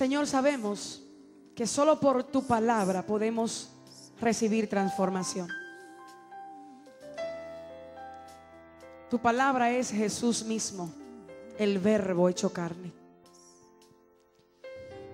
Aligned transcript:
Señor, 0.00 0.26
sabemos 0.26 1.02
que 1.54 1.66
solo 1.66 2.00
por 2.00 2.24
tu 2.24 2.46
palabra 2.46 3.04
podemos 3.04 3.68
recibir 4.18 4.66
transformación. 4.66 5.46
Tu 9.10 9.18
palabra 9.18 9.70
es 9.70 9.90
Jesús 9.90 10.42
mismo, 10.42 10.90
el 11.58 11.78
verbo 11.78 12.30
hecho 12.30 12.50
carne. 12.50 12.90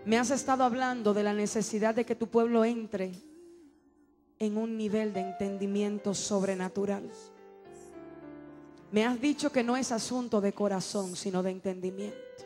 Me 0.05 0.19
has 0.21 0.31
estado 0.31 0.63
hablando 0.63 1.13
de 1.13 1.25
la 1.25 1.35
necesidad 1.35 1.93
de 1.93 2.07
que 2.07 2.15
tu 2.15 2.29
pueblo 2.29 2.65
entre 2.65 3.11
en 4.39 4.57
un 4.57 4.77
nivel 4.77 5.13
de 5.13 5.23
entendimiento 5.23 6.15
sobrenatural. 6.15 7.11
Me 8.93 9.05
has 9.05 9.21
dicho 9.21 9.51
que 9.51 9.65
no 9.65 9.77
es 9.77 9.91
asunto 9.91 10.41
de 10.41 10.53
corazón, 10.53 11.17
sino 11.17 11.43
de 11.43 11.51
entendimiento. 11.51 12.46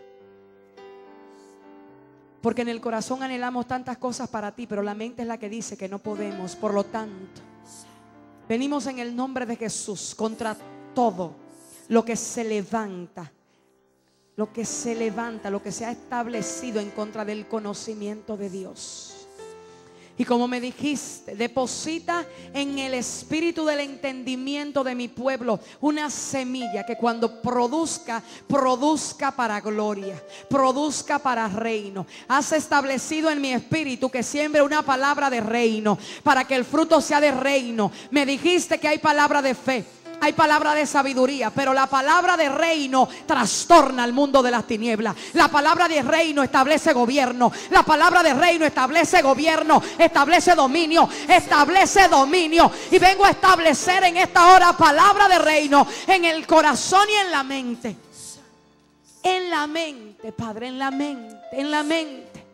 Porque 2.40 2.62
en 2.62 2.68
el 2.68 2.80
corazón 2.80 3.22
anhelamos 3.22 3.66
tantas 3.66 3.98
cosas 3.98 4.28
para 4.28 4.52
ti, 4.52 4.66
pero 4.66 4.82
la 4.82 4.94
mente 4.94 5.22
es 5.22 5.28
la 5.28 5.38
que 5.38 5.48
dice 5.48 5.76
que 5.76 5.88
no 5.88 5.98
podemos. 5.98 6.56
Por 6.56 6.72
lo 6.72 6.84
tanto, 6.84 7.42
venimos 8.48 8.86
en 8.86 8.98
el 8.98 9.14
nombre 9.14 9.44
de 9.44 9.56
Jesús 9.56 10.14
contra 10.14 10.56
todo 10.94 11.34
lo 11.88 12.04
que 12.04 12.16
se 12.16 12.44
levanta, 12.44 13.30
lo 14.36 14.52
que 14.52 14.64
se 14.64 14.94
levanta, 14.94 15.50
lo 15.50 15.62
que 15.62 15.72
se 15.72 15.84
ha 15.84 15.90
establecido 15.90 16.80
en 16.80 16.90
contra 16.90 17.24
del 17.24 17.46
conocimiento 17.46 18.36
de 18.36 18.48
Dios. 18.48 19.19
Y 20.20 20.26
como 20.26 20.46
me 20.46 20.60
dijiste, 20.60 21.34
deposita 21.34 22.26
en 22.52 22.78
el 22.78 22.92
espíritu 22.92 23.64
del 23.64 23.80
entendimiento 23.80 24.84
de 24.84 24.94
mi 24.94 25.08
pueblo 25.08 25.60
una 25.80 26.10
semilla 26.10 26.84
que 26.84 26.98
cuando 26.98 27.40
produzca, 27.40 28.22
produzca 28.46 29.30
para 29.30 29.62
gloria, 29.62 30.22
produzca 30.50 31.18
para 31.18 31.48
reino. 31.48 32.06
Has 32.28 32.52
establecido 32.52 33.30
en 33.30 33.40
mi 33.40 33.54
espíritu 33.54 34.10
que 34.10 34.22
siembre 34.22 34.60
una 34.60 34.82
palabra 34.82 35.30
de 35.30 35.40
reino, 35.40 35.98
para 36.22 36.44
que 36.44 36.54
el 36.54 36.66
fruto 36.66 37.00
sea 37.00 37.22
de 37.22 37.30
reino. 37.30 37.90
Me 38.10 38.26
dijiste 38.26 38.78
que 38.78 38.88
hay 38.88 38.98
palabra 38.98 39.40
de 39.40 39.54
fe 39.54 39.86
hay 40.20 40.34
palabra 40.34 40.74
de 40.74 40.86
sabiduría, 40.86 41.50
pero 41.50 41.72
la 41.72 41.86
palabra 41.86 42.36
de 42.36 42.48
reino 42.48 43.08
trastorna 43.26 44.04
al 44.04 44.12
mundo 44.12 44.42
de 44.42 44.50
las 44.50 44.66
tinieblas. 44.66 45.16
La 45.32 45.48
palabra 45.48 45.88
de 45.88 46.02
reino 46.02 46.42
establece 46.42 46.92
gobierno. 46.92 47.50
La 47.70 47.82
palabra 47.82 48.22
de 48.22 48.34
reino 48.34 48.66
establece 48.66 49.22
gobierno, 49.22 49.82
establece 49.98 50.54
dominio, 50.54 51.08
establece 51.26 52.08
dominio. 52.08 52.70
Y 52.90 52.98
vengo 52.98 53.24
a 53.24 53.30
establecer 53.30 54.04
en 54.04 54.18
esta 54.18 54.54
hora 54.54 54.76
palabra 54.76 55.26
de 55.28 55.38
reino 55.38 55.86
en 56.06 56.24
el 56.26 56.46
corazón 56.46 57.08
y 57.08 57.14
en 57.14 57.30
la 57.30 57.42
mente. 57.42 57.96
En 59.22 59.50
la 59.50 59.66
mente, 59.66 60.32
Padre, 60.32 60.68
en 60.68 60.78
la 60.78 60.90
mente, 60.90 61.36
en 61.52 61.70
la 61.70 61.82
mente. 61.82 62.46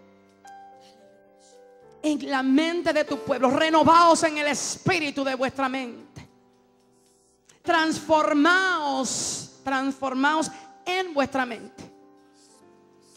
En 2.03 2.31
la 2.31 2.43
mente 2.45 2.93
de 2.93 3.05
tu 3.05 3.19
pueblo, 3.19 3.51
renovaos 3.51 4.23
en 4.23 4.39
el 4.39 4.47
espíritu 4.47 5.25
de 5.25 5.35
vuestra 5.35 5.69
mente 5.69 6.06
transformaos, 7.67 9.61
transformaos 9.63 10.51
en 10.87 11.13
vuestra 11.13 11.45
mente. 11.45 11.85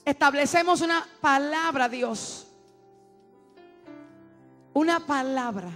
Establecemos 0.04 0.82
una 0.82 1.08
palabra, 1.22 1.88
Dios. 1.88 2.48
Una 4.74 5.06
palabra 5.06 5.72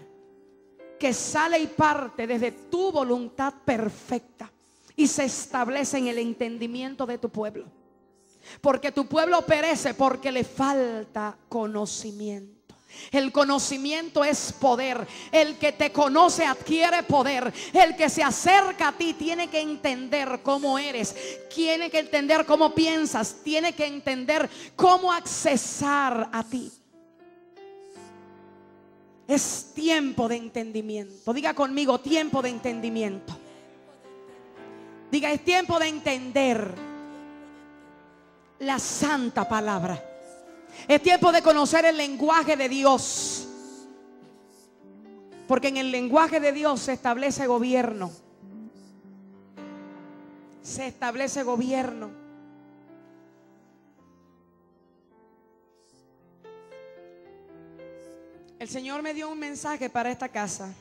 que 1.00 1.14
sale 1.14 1.60
y 1.60 1.68
parte 1.68 2.26
desde 2.26 2.52
tu 2.52 2.92
voluntad 2.92 3.54
perfecta 3.66 4.50
y 4.96 5.08
se 5.08 5.26
establece 5.26 5.98
en 5.98 6.08
el 6.08 6.18
entendimiento 6.18 7.06
de 7.06 7.18
tu 7.18 7.30
pueblo. 7.30 7.66
Porque 8.62 8.92
tu 8.92 9.08
pueblo 9.08 9.46
perece 9.46 9.94
porque 9.94 10.32
le 10.32 10.44
falta 10.44 11.38
conocimiento. 11.48 12.63
El 13.12 13.32
conocimiento 13.32 14.24
es 14.24 14.54
poder. 14.54 15.08
El 15.32 15.58
que 15.58 15.72
te 15.72 15.92
conoce 15.92 16.46
adquiere 16.46 17.04
poder. 17.04 17.54
El 17.74 17.96
que 17.96 18.10
se 18.10 18.24
acerca 18.24 18.90
a 18.90 18.92
ti 18.98 19.14
tiene 19.14 19.50
que 19.50 19.62
entender 19.62 20.42
cómo 20.44 20.80
eres. 20.80 21.16
Tiene 21.54 21.90
que 21.90 22.00
entender 22.00 22.46
cómo 22.46 22.74
piensas. 22.74 23.38
Tiene 23.44 23.74
que 23.74 23.86
entender 23.86 24.50
cómo 24.76 25.12
accesar 25.12 26.30
a 26.32 26.44
ti. 26.44 26.72
Es 29.28 29.72
tiempo 29.74 30.28
de 30.28 30.36
entendimiento. 30.36 31.34
Diga 31.34 31.54
conmigo, 31.54 32.00
tiempo 32.00 32.42
de 32.42 32.50
entendimiento. 32.50 33.38
Diga, 35.10 35.32
es 35.32 35.44
tiempo 35.46 35.80
de 35.80 35.88
entender 35.88 36.74
la 38.60 38.80
santa 38.80 39.48
palabra. 39.48 40.13
Es 40.88 41.02
tiempo 41.02 41.32
de 41.32 41.42
conocer 41.42 41.86
el 41.86 41.98
lenguaje 41.98 42.56
de 42.56 42.70
Dios. 42.70 43.48
Porque 45.48 45.68
en 45.70 45.78
el 45.78 45.92
lenguaje 45.92 46.40
de 46.40 46.52
Dios 46.52 46.82
se 46.82 46.94
establece 46.94 47.48
gobierno. 47.48 48.12
Se 50.62 50.88
establece 50.88 51.44
gobierno. 51.44 52.24
El 58.60 58.70
Señor 58.70 59.02
me 59.02 59.14
dio 59.14 59.30
un 59.30 59.40
mensaje 59.40 59.90
para 59.90 60.10
esta 60.10 60.30
casa. 60.30 60.74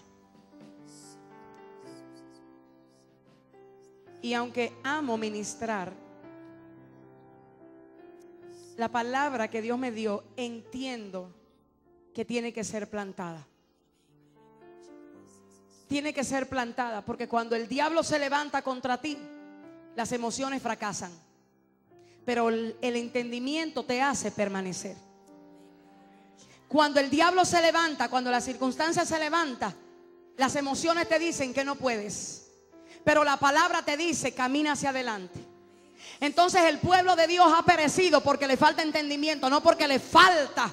Y 4.22 4.34
aunque 4.34 4.72
amo 4.84 5.18
ministrar, 5.18 5.92
la 8.82 8.88
palabra 8.88 9.48
que 9.48 9.62
Dios 9.62 9.78
me 9.78 9.92
dio, 9.92 10.24
entiendo 10.36 11.32
que 12.12 12.24
tiene 12.24 12.52
que 12.52 12.64
ser 12.64 12.90
plantada. 12.90 13.46
Tiene 15.86 16.12
que 16.12 16.24
ser 16.24 16.48
plantada 16.48 17.04
porque 17.04 17.28
cuando 17.28 17.54
el 17.54 17.68
diablo 17.68 18.02
se 18.02 18.18
levanta 18.18 18.60
contra 18.62 19.00
ti, 19.00 19.16
las 19.94 20.10
emociones 20.10 20.60
fracasan. 20.60 21.12
Pero 22.24 22.48
el, 22.48 22.76
entendimiento 22.80 23.84
te 23.84 24.02
hace 24.02 24.32
permanecer. 24.32 24.96
Cuando 26.66 26.98
el 26.98 27.08
diablo 27.08 27.44
se 27.44 27.62
levanta, 27.62 28.08
cuando 28.08 28.32
la 28.32 28.40
circunstancia 28.40 29.04
se 29.06 29.20
levanta, 29.20 29.76
las 30.38 30.56
emociones 30.56 31.08
te 31.08 31.20
dicen 31.20 31.54
que 31.54 31.64
no 31.64 31.76
puedes. 31.76 32.50
Pero 33.04 33.22
la 33.22 33.36
palabra 33.36 33.84
te 33.84 33.96
dice, 33.96 34.34
camina 34.34 34.72
hacia 34.72 34.90
adelante. 34.90 35.51
Entonces 36.20 36.62
el 36.62 36.78
pueblo 36.78 37.16
de 37.16 37.26
Dios 37.26 37.52
ha 37.52 37.64
perecido 37.64 38.20
porque 38.20 38.46
le 38.46 38.56
falta 38.56 38.82
entendimiento, 38.82 39.50
no 39.50 39.62
porque 39.62 39.88
le 39.88 39.98
falta 39.98 40.70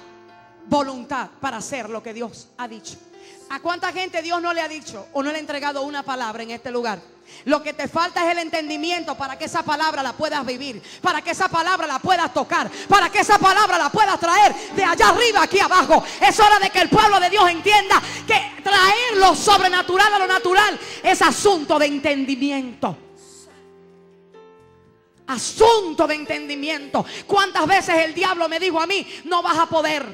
voluntad 0.67 1.29
para 1.41 1.57
hacer 1.57 1.89
lo 1.89 2.03
que 2.03 2.13
Dios 2.13 2.49
ha 2.57 2.67
dicho. 2.67 2.97
¿A 3.49 3.59
cuánta 3.59 3.91
gente 3.91 4.21
Dios 4.21 4.39
no 4.41 4.53
le 4.53 4.61
ha 4.61 4.67
dicho 4.67 5.07
o 5.13 5.23
no 5.23 5.31
le 5.31 5.37
ha 5.37 5.41
entregado 5.41 5.81
una 5.81 6.03
palabra 6.03 6.43
en 6.43 6.51
este 6.51 6.69
lugar? 6.69 6.99
Lo 7.45 7.63
que 7.63 7.73
te 7.73 7.87
falta 7.87 8.23
es 8.25 8.31
el 8.31 8.39
entendimiento 8.39 9.15
para 9.15 9.39
que 9.39 9.45
esa 9.45 9.63
palabra 9.63 10.03
la 10.03 10.13
puedas 10.13 10.45
vivir, 10.45 10.81
para 11.01 11.21
que 11.23 11.31
esa 11.31 11.47
palabra 11.47 11.87
la 11.87 11.97
puedas 11.97 12.31
tocar, 12.31 12.69
para 12.87 13.09
que 13.09 13.19
esa 13.19 13.39
palabra 13.39 13.79
la 13.79 13.89
puedas 13.89 14.19
traer 14.19 14.53
de 14.75 14.83
allá 14.83 15.09
arriba 15.09 15.43
aquí 15.43 15.59
abajo. 15.59 16.03
Es 16.21 16.39
hora 16.39 16.59
de 16.59 16.69
que 16.69 16.81
el 16.81 16.89
pueblo 16.89 17.19
de 17.19 17.29
Dios 17.29 17.49
entienda 17.49 17.99
que 18.27 18.61
traer 18.61 19.17
lo 19.17 19.35
sobrenatural 19.35 20.13
a 20.13 20.19
lo 20.19 20.27
natural 20.27 20.79
es 21.01 21.21
asunto 21.23 21.79
de 21.79 21.87
entendimiento 21.87 23.08
asunto 25.29 26.07
de 26.07 26.15
entendimiento. 26.15 27.05
¿Cuántas 27.25 27.65
veces 27.67 27.95
el 28.05 28.13
diablo 28.13 28.49
me 28.49 28.59
dijo 28.59 28.79
a 28.79 28.87
mí, 28.87 29.05
no 29.25 29.41
vas 29.41 29.57
a 29.57 29.65
poder? 29.67 30.05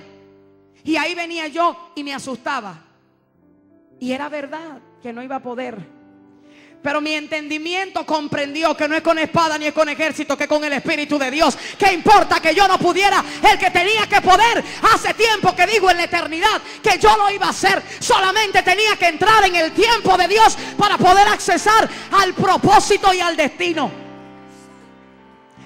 Y 0.83 0.95
ahí 0.97 1.15
venía 1.15 1.47
yo 1.47 1.91
y 1.95 2.03
me 2.03 2.13
asustaba. 2.13 2.83
Y 3.99 4.11
era 4.11 4.29
verdad 4.29 4.79
que 5.01 5.11
no 5.11 5.23
iba 5.23 5.37
a 5.37 5.41
poder. 5.41 5.95
Pero 6.83 7.01
mi 7.01 7.13
entendimiento 7.13 8.05
comprendió 8.05 8.77
que 8.77 8.87
no 8.87 8.95
es 8.95 9.01
con 9.01 9.17
espada 9.17 9.57
ni 9.57 9.65
es 9.65 9.73
con 9.73 9.89
ejército, 9.89 10.37
que 10.37 10.47
con 10.47 10.63
el 10.63 10.73
Espíritu 10.73 11.17
de 11.17 11.31
Dios. 11.31 11.57
¿Qué 11.79 11.91
importa 11.91 12.39
que 12.39 12.53
yo 12.53 12.67
no 12.67 12.77
pudiera? 12.77 13.25
El 13.41 13.57
que 13.57 13.71
tenía 13.71 14.05
que 14.07 14.21
poder 14.21 14.63
hace 14.93 15.15
tiempo 15.15 15.55
que 15.55 15.65
digo 15.65 15.89
en 15.89 15.97
la 15.97 16.03
eternidad 16.03 16.61
que 16.83 16.99
yo 16.99 17.17
lo 17.17 17.31
iba 17.31 17.47
a 17.47 17.49
hacer. 17.49 17.81
Solamente 17.99 18.61
tenía 18.61 18.95
que 18.97 19.07
entrar 19.07 19.43
en 19.45 19.55
el 19.55 19.71
tiempo 19.71 20.15
de 20.15 20.27
Dios 20.27 20.55
para 20.77 20.99
poder 20.99 21.27
accesar 21.27 21.89
al 22.11 22.35
propósito 22.35 23.11
y 23.11 23.19
al 23.19 23.35
destino. 23.35 24.04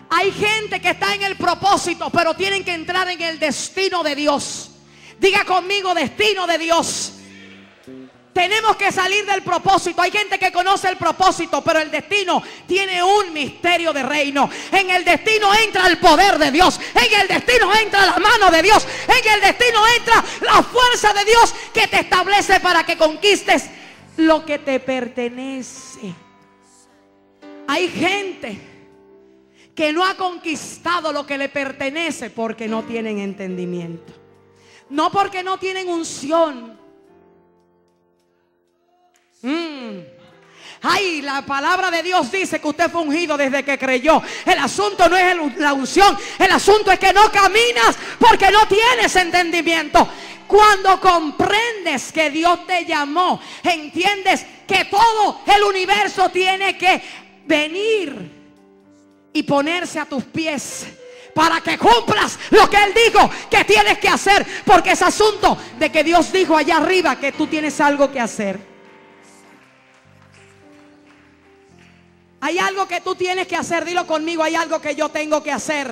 Hay 0.09 0.31
gente 0.31 0.81
que 0.81 0.89
está 0.89 1.13
en 1.13 1.23
el 1.23 1.35
propósito, 1.35 2.09
pero 2.09 2.33
tienen 2.33 2.63
que 2.63 2.73
entrar 2.73 3.07
en 3.09 3.21
el 3.21 3.39
destino 3.39 4.01
de 4.03 4.15
Dios. 4.15 4.71
Diga 5.19 5.45
conmigo, 5.45 5.93
destino 5.93 6.47
de 6.47 6.57
Dios. 6.57 7.13
Tenemos 8.33 8.77
que 8.77 8.91
salir 8.91 9.25
del 9.25 9.43
propósito. 9.43 10.01
Hay 10.01 10.11
gente 10.11 10.39
que 10.39 10.51
conoce 10.51 10.87
el 10.87 10.97
propósito, 10.97 11.61
pero 11.61 11.79
el 11.79 11.91
destino 11.91 12.41
tiene 12.67 13.03
un 13.03 13.33
misterio 13.33 13.91
de 13.91 14.01
reino. 14.01 14.49
En 14.71 14.89
el 14.89 15.03
destino 15.03 15.53
entra 15.53 15.87
el 15.87 15.97
poder 15.97 16.37
de 16.37 16.51
Dios. 16.51 16.79
En 16.95 17.19
el 17.19 17.27
destino 17.27 17.75
entra 17.75 18.05
la 18.05 18.17
mano 18.17 18.49
de 18.49 18.61
Dios. 18.61 18.87
En 19.07 19.33
el 19.33 19.41
destino 19.41 19.83
entra 19.97 20.23
la 20.41 20.63
fuerza 20.63 21.13
de 21.13 21.25
Dios 21.25 21.53
que 21.73 21.87
te 21.87 21.99
establece 21.99 22.59
para 22.59 22.85
que 22.85 22.97
conquistes 22.97 23.65
lo 24.17 24.45
que 24.45 24.59
te 24.59 24.79
pertenece. 24.79 26.13
Hay 27.67 27.89
gente 27.89 28.78
que 29.79 29.93
no 29.93 30.03
ha 30.03 30.15
conquistado 30.15 31.13
lo 31.13 31.25
que 31.25 31.37
le 31.37 31.47
pertenece 31.47 32.31
porque 32.31 32.67
no 32.67 32.83
tienen 32.83 33.19
entendimiento. 33.19 34.11
No 34.89 35.09
porque 35.09 35.41
no 35.41 35.57
tienen 35.57 35.87
unción. 35.87 36.77
Mm. 39.41 39.99
Ay, 40.81 41.21
la 41.21 41.45
palabra 41.45 41.89
de 41.89 42.03
Dios 42.03 42.29
dice 42.29 42.59
que 42.59 42.67
usted 42.67 42.91
fue 42.91 43.03
ungido 43.03 43.37
desde 43.37 43.63
que 43.63 43.79
creyó. 43.79 44.21
El 44.45 44.59
asunto 44.59 45.07
no 45.07 45.15
es 45.15 45.57
la 45.57 45.71
unción. 45.71 46.17
El 46.37 46.51
asunto 46.51 46.91
es 46.91 46.99
que 46.99 47.13
no 47.13 47.31
caminas 47.31 47.97
porque 48.19 48.51
no 48.51 48.67
tienes 48.67 49.15
entendimiento. 49.15 50.09
Cuando 50.45 50.99
comprendes 50.99 52.11
que 52.11 52.29
Dios 52.29 52.67
te 52.67 52.83
llamó, 52.83 53.39
entiendes 53.63 54.45
que 54.67 54.83
todo 54.91 55.39
el 55.55 55.63
universo 55.63 56.27
tiene 56.31 56.77
que 56.77 57.01
venir 57.45 58.38
y 59.33 59.43
ponerse 59.43 59.99
a 59.99 60.05
tus 60.05 60.23
pies 60.23 60.87
para 61.33 61.61
que 61.61 61.77
cumplas 61.77 62.37
lo 62.49 62.69
que 62.69 62.77
Él 62.77 62.93
dijo 62.93 63.29
que 63.49 63.63
tienes 63.63 63.97
que 63.99 64.09
hacer. 64.09 64.45
Porque 64.65 64.91
es 64.91 65.01
asunto 65.01 65.57
de 65.77 65.91
que 65.91 66.03
Dios 66.03 66.31
dijo 66.31 66.55
allá 66.55 66.77
arriba 66.77 67.17
que 67.17 67.31
tú 67.31 67.47
tienes 67.47 67.79
algo 67.79 68.11
que 68.11 68.19
hacer. 68.19 68.59
Hay 72.41 72.57
algo 72.57 72.87
que 72.87 73.01
tú 73.01 73.15
tienes 73.15 73.47
que 73.47 73.55
hacer. 73.55 73.85
Dilo 73.85 74.07
conmigo, 74.07 74.43
hay 74.43 74.55
algo 74.55 74.79
que 74.81 74.95
yo 74.95 75.09
tengo 75.09 75.43
que 75.43 75.51
hacer. 75.51 75.91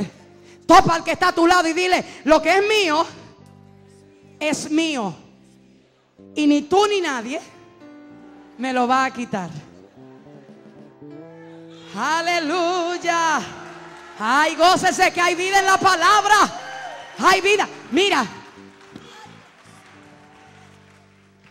Topa 0.66 0.95
al 0.95 1.04
que 1.04 1.12
está 1.12 1.30
a 1.30 1.36
tu 1.36 1.48
lado 1.48 1.68
y 1.68 1.74
dile, 1.74 2.04
lo 2.25 2.42
que 2.42 2.57
es 2.57 2.68
mío, 2.68 3.06
es 4.40 4.69
mío. 4.69 5.16
Y 6.36 6.48
ni 6.48 6.63
tú 6.63 6.86
ni 6.88 7.01
nadie 7.01 7.40
me 8.57 8.74
lo 8.74 8.88
va 8.88 9.06
a 9.06 9.12
quitar. 9.12 9.50
Aleluya. 11.95 13.39
Ay, 14.19 14.56
gócese 14.56 15.12
que 15.12 15.22
hay 15.22 15.36
vida 15.36 15.60
en 15.60 15.66
la 15.66 15.78
palabra. 15.78 16.36
Hay 17.19 17.42
vida. 17.42 17.68
Mira. 17.92 18.25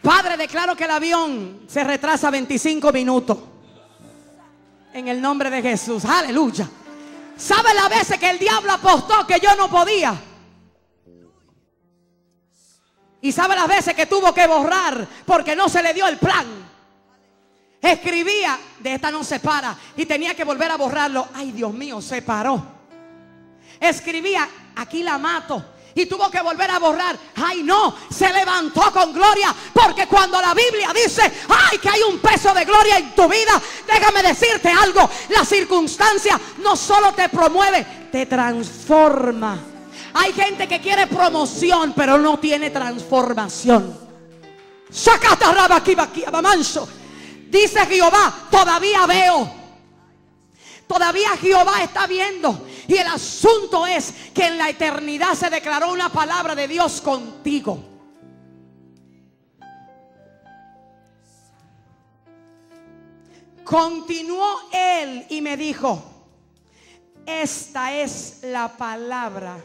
Padre, 0.03 0.37
declaro 0.37 0.77
que 0.77 0.85
el 0.85 0.91
avión 0.91 1.63
se 1.69 1.83
retrasa 1.83 2.31
25 2.31 2.93
minutos. 2.93 3.39
En 4.93 5.09
el 5.09 5.21
nombre 5.21 5.51
de 5.51 5.63
Jesús. 5.63 6.05
Aleluya. 6.05 6.69
¿Sabe 7.37 7.75
las 7.75 7.89
veces 7.89 8.19
que 8.19 8.31
el 8.31 8.39
diablo 8.39 8.73
apostó 8.73 9.27
que 9.27 9.39
yo 9.41 9.55
no 9.57 9.69
podía? 9.69 10.15
Y 13.21 13.33
sabe 13.33 13.57
las 13.57 13.67
veces 13.67 13.95
que 13.95 14.07
tuvo 14.07 14.33
que 14.33 14.47
borrar 14.47 15.07
porque 15.27 15.57
no 15.57 15.69
se 15.69 15.83
le 15.83 15.93
dio 15.93 16.07
el 16.07 16.19
plan. 16.19 16.66
Escribía, 17.87 18.59
de 18.81 18.95
esta 18.95 19.13
no 19.13 19.23
se 19.23 19.39
para, 19.39 19.77
y 19.97 20.07
tenía 20.07 20.35
que 20.35 20.45
volver 20.45 20.71
a 20.73 20.77
borrarlo. 20.77 21.29
Ay, 21.35 21.53
Dios 21.53 21.73
mío, 21.73 22.03
se 22.03 22.21
paró. 22.21 22.61
Escribía, 23.79 24.49
aquí 24.75 25.05
la 25.05 25.19
mato. 25.19 25.65
Y 25.95 26.07
tuvo 26.07 26.29
que 26.31 26.43
volver 26.43 26.71
a 26.71 26.79
borrar. 26.79 27.17
Ay, 27.37 27.63
no, 27.63 27.95
se 28.11 28.31
levantó 28.31 28.93
con 28.93 29.13
gloria. 29.13 29.55
Porque 29.73 30.07
cuando 30.07 30.41
la 30.41 30.53
Biblia 30.53 30.93
dice, 30.93 31.23
ay, 31.49 31.79
que 31.79 31.89
hay 31.89 32.03
un 32.03 32.19
peso 32.19 32.53
de 32.53 32.65
gloria 32.65 32.99
en 32.99 33.15
tu 33.15 33.27
vida, 33.29 33.61
déjame 33.87 34.23
decirte 34.23 34.69
algo. 34.69 35.09
La 35.31 35.45
circunstancia 35.45 36.39
no 36.59 36.77
solo 36.77 37.13
te 37.13 37.29
promueve, 37.29 37.87
te 38.13 38.27
transforma. 38.27 39.59
Hay 40.13 40.33
gente 40.33 40.67
que 40.67 40.81
quiere 40.81 41.07
promoción, 41.07 41.95
pero 41.95 42.19
no 42.19 42.39
tiene 42.39 42.71
transformación. 42.71 43.97
Sacata 44.91 45.53
manso. 46.43 46.89
Dice 47.49 47.87
Jehová, 47.87 48.49
todavía 48.51 49.07
veo. 49.07 49.51
Todavía 50.87 51.37
Jehová 51.37 51.83
está 51.83 52.07
viendo. 52.07 52.67
Y 52.87 52.95
el 52.97 53.07
asunto 53.07 53.87
es 53.87 54.13
que 54.33 54.47
en 54.47 54.59
la 54.59 54.71
eternidad 54.71 55.35
se 55.35 55.51
declaró 55.51 55.93
una 55.93 56.11
palabra 56.11 56.55
de 56.55 56.69
Dios 56.69 57.01
contigo. 57.01 57.83
Continuó 63.65 64.61
él 64.73 65.27
y 65.29 65.41
me 65.41 65.57
dijo, 65.57 66.01
esta 67.27 67.93
es 67.93 68.39
la 68.45 68.77
palabra 68.77 69.59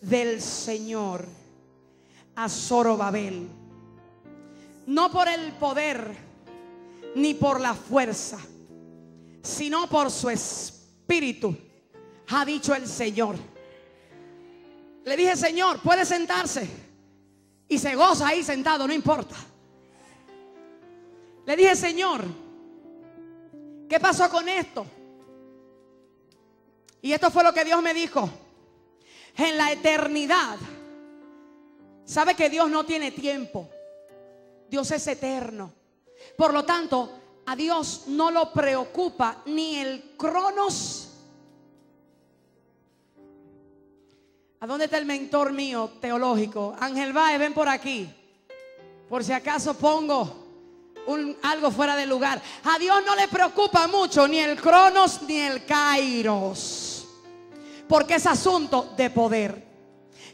del 0.00 0.40
Señor 0.40 1.26
a 2.36 2.48
Zorobabel. 2.48 3.48
No 4.86 5.10
por 5.10 5.26
el 5.26 5.50
poder 5.54 6.16
ni 7.14 7.34
por 7.34 7.60
la 7.60 7.74
fuerza, 7.74 8.38
sino 9.42 9.88
por 9.88 10.10
su 10.10 10.30
espíritu, 10.30 11.56
ha 12.28 12.44
dicho 12.44 12.74
el 12.74 12.86
Señor. 12.86 13.36
Le 15.04 15.16
dije, 15.16 15.36
Señor, 15.36 15.80
puede 15.80 16.04
sentarse. 16.04 16.68
Y 17.68 17.78
se 17.78 17.94
goza 17.94 18.28
ahí 18.28 18.42
sentado, 18.42 18.86
no 18.86 18.92
importa. 18.92 19.36
Le 21.46 21.56
dije, 21.56 21.76
Señor, 21.76 22.24
¿qué 23.88 24.00
pasó 24.00 24.28
con 24.30 24.48
esto? 24.48 24.86
Y 27.02 27.12
esto 27.12 27.30
fue 27.30 27.44
lo 27.44 27.52
que 27.52 27.64
Dios 27.64 27.82
me 27.82 27.92
dijo. 27.92 28.28
En 29.36 29.58
la 29.58 29.72
eternidad, 29.72 30.56
sabe 32.04 32.34
que 32.34 32.48
Dios 32.48 32.70
no 32.70 32.86
tiene 32.86 33.10
tiempo. 33.10 33.68
Dios 34.70 34.90
es 34.90 35.06
eterno. 35.06 35.72
Por 36.36 36.52
lo 36.52 36.64
tanto, 36.64 37.10
a 37.46 37.56
Dios 37.56 38.04
no 38.08 38.30
lo 38.30 38.52
preocupa 38.52 39.42
ni 39.46 39.76
el 39.76 40.14
cronos. 40.16 41.10
¿A 44.60 44.66
dónde 44.66 44.86
está 44.86 44.96
el 44.96 45.04
mentor 45.04 45.52
mío 45.52 45.92
teológico? 46.00 46.74
Ángel 46.80 47.12
Baez, 47.12 47.38
ven 47.38 47.52
por 47.52 47.68
aquí. 47.68 48.08
Por 49.08 49.22
si 49.22 49.32
acaso 49.32 49.74
pongo 49.74 50.44
algo 51.42 51.70
fuera 51.70 51.96
de 51.96 52.06
lugar. 52.06 52.40
A 52.64 52.78
Dios 52.78 53.02
no 53.04 53.14
le 53.14 53.28
preocupa 53.28 53.86
mucho 53.88 54.26
ni 54.26 54.38
el 54.38 54.60
cronos 54.60 55.20
ni 55.22 55.36
el 55.38 55.64
kairos. 55.66 57.06
Porque 57.86 58.14
es 58.14 58.26
asunto 58.26 58.94
de 58.96 59.10
poder. 59.10 59.73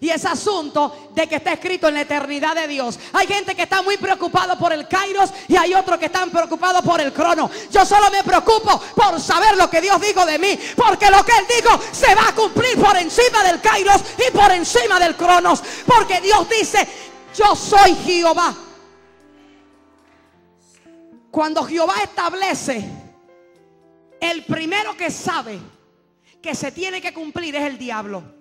Y 0.03 0.09
es 0.09 0.25
asunto 0.25 1.11
de 1.15 1.27
que 1.27 1.37
está 1.37 1.53
escrito 1.53 1.87
en 1.87 1.95
la 1.95 2.01
eternidad 2.01 2.55
de 2.55 2.67
Dios. 2.67 2.99
Hay 3.13 3.27
gente 3.27 3.55
que 3.55 3.65
está 3.65 3.83
muy 3.83 3.99
preocupado 3.99 4.59
por 4.59 4.73
el 4.73 4.89
Kairos 4.89 5.31
y 5.47 5.57
hay 5.57 5.75
otros 5.75 5.99
que 5.99 6.07
están 6.07 6.31
preocupados 6.31 6.81
por 6.83 7.03
el 7.03 7.13
crono. 7.13 7.51
Yo 7.71 7.85
solo 7.85 8.11
me 8.11 8.25
preocupo 8.25 8.81
por 8.97 9.21
saber 9.21 9.59
lo 9.59 9.69
que 9.69 9.83
Dios 9.83 10.01
dijo 10.01 10.25
de 10.25 10.39
mí. 10.39 10.59
Porque 10.75 11.11
lo 11.11 11.23
que 11.23 11.33
Él 11.33 11.45
dijo 11.55 11.79
se 11.93 12.15
va 12.15 12.29
a 12.29 12.35
cumplir 12.35 12.81
por 12.81 12.97
encima 12.97 13.45
del 13.45 13.61
Kairos 13.61 14.03
y 14.27 14.31
por 14.31 14.51
encima 14.53 14.99
del 14.99 15.17
cronos. 15.17 15.63
Porque 15.85 16.23
Dios 16.23 16.49
dice, 16.49 16.89
yo 17.37 17.55
soy 17.55 17.95
Jehová. 17.97 18.55
Cuando 21.31 21.63
Jehová 21.63 21.97
establece, 22.03 22.89
el 24.19 24.45
primero 24.47 24.97
que 24.97 25.11
sabe 25.11 25.61
que 26.41 26.55
se 26.55 26.73
tiene 26.73 27.03
que 27.03 27.13
cumplir 27.13 27.55
es 27.55 27.65
el 27.65 27.77
diablo. 27.77 28.40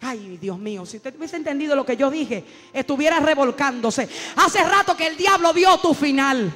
Ay, 0.00 0.36
Dios 0.40 0.58
mío, 0.58 0.84
si 0.84 0.98
usted 0.98 1.16
hubiese 1.16 1.36
entendido 1.36 1.74
lo 1.74 1.86
que 1.86 1.96
yo 1.96 2.10
dije, 2.10 2.44
estuviera 2.72 3.18
revolcándose. 3.18 4.08
Hace 4.36 4.62
rato 4.62 4.96
que 4.96 5.06
el 5.06 5.16
diablo 5.16 5.52
vio 5.52 5.78
tu 5.78 5.94
final. 5.94 6.52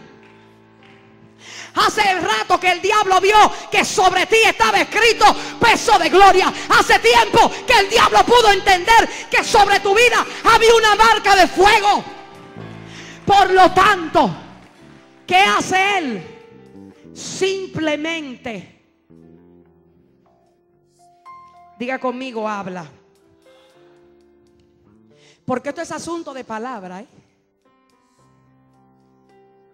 Hace 1.74 2.02
rato 2.20 2.60
que 2.60 2.70
el 2.70 2.82
diablo 2.82 3.20
vio 3.20 3.36
que 3.70 3.84
sobre 3.84 4.26
ti 4.26 4.36
estaba 4.44 4.80
escrito 4.80 5.24
peso 5.58 5.98
de 5.98 6.10
gloria. 6.10 6.52
Hace 6.68 6.98
tiempo 6.98 7.50
que 7.66 7.78
el 7.80 7.88
diablo 7.88 8.24
pudo 8.24 8.50
entender 8.52 9.08
que 9.30 9.42
sobre 9.42 9.80
tu 9.80 9.94
vida 9.94 10.24
había 10.44 10.74
una 10.74 10.94
marca 10.96 11.36
de 11.36 11.46
fuego. 11.46 12.04
Por 13.24 13.50
lo 13.52 13.70
tanto, 13.72 14.30
¿qué 15.26 15.36
hace 15.36 15.98
él? 15.98 16.26
Simplemente, 17.14 18.82
diga 21.78 21.98
conmigo, 21.98 22.48
habla. 22.48 22.99
Porque 25.50 25.70
esto 25.70 25.82
es 25.82 25.90
asunto 25.90 26.32
de 26.32 26.44
palabra. 26.44 27.00
¿eh? 27.00 27.08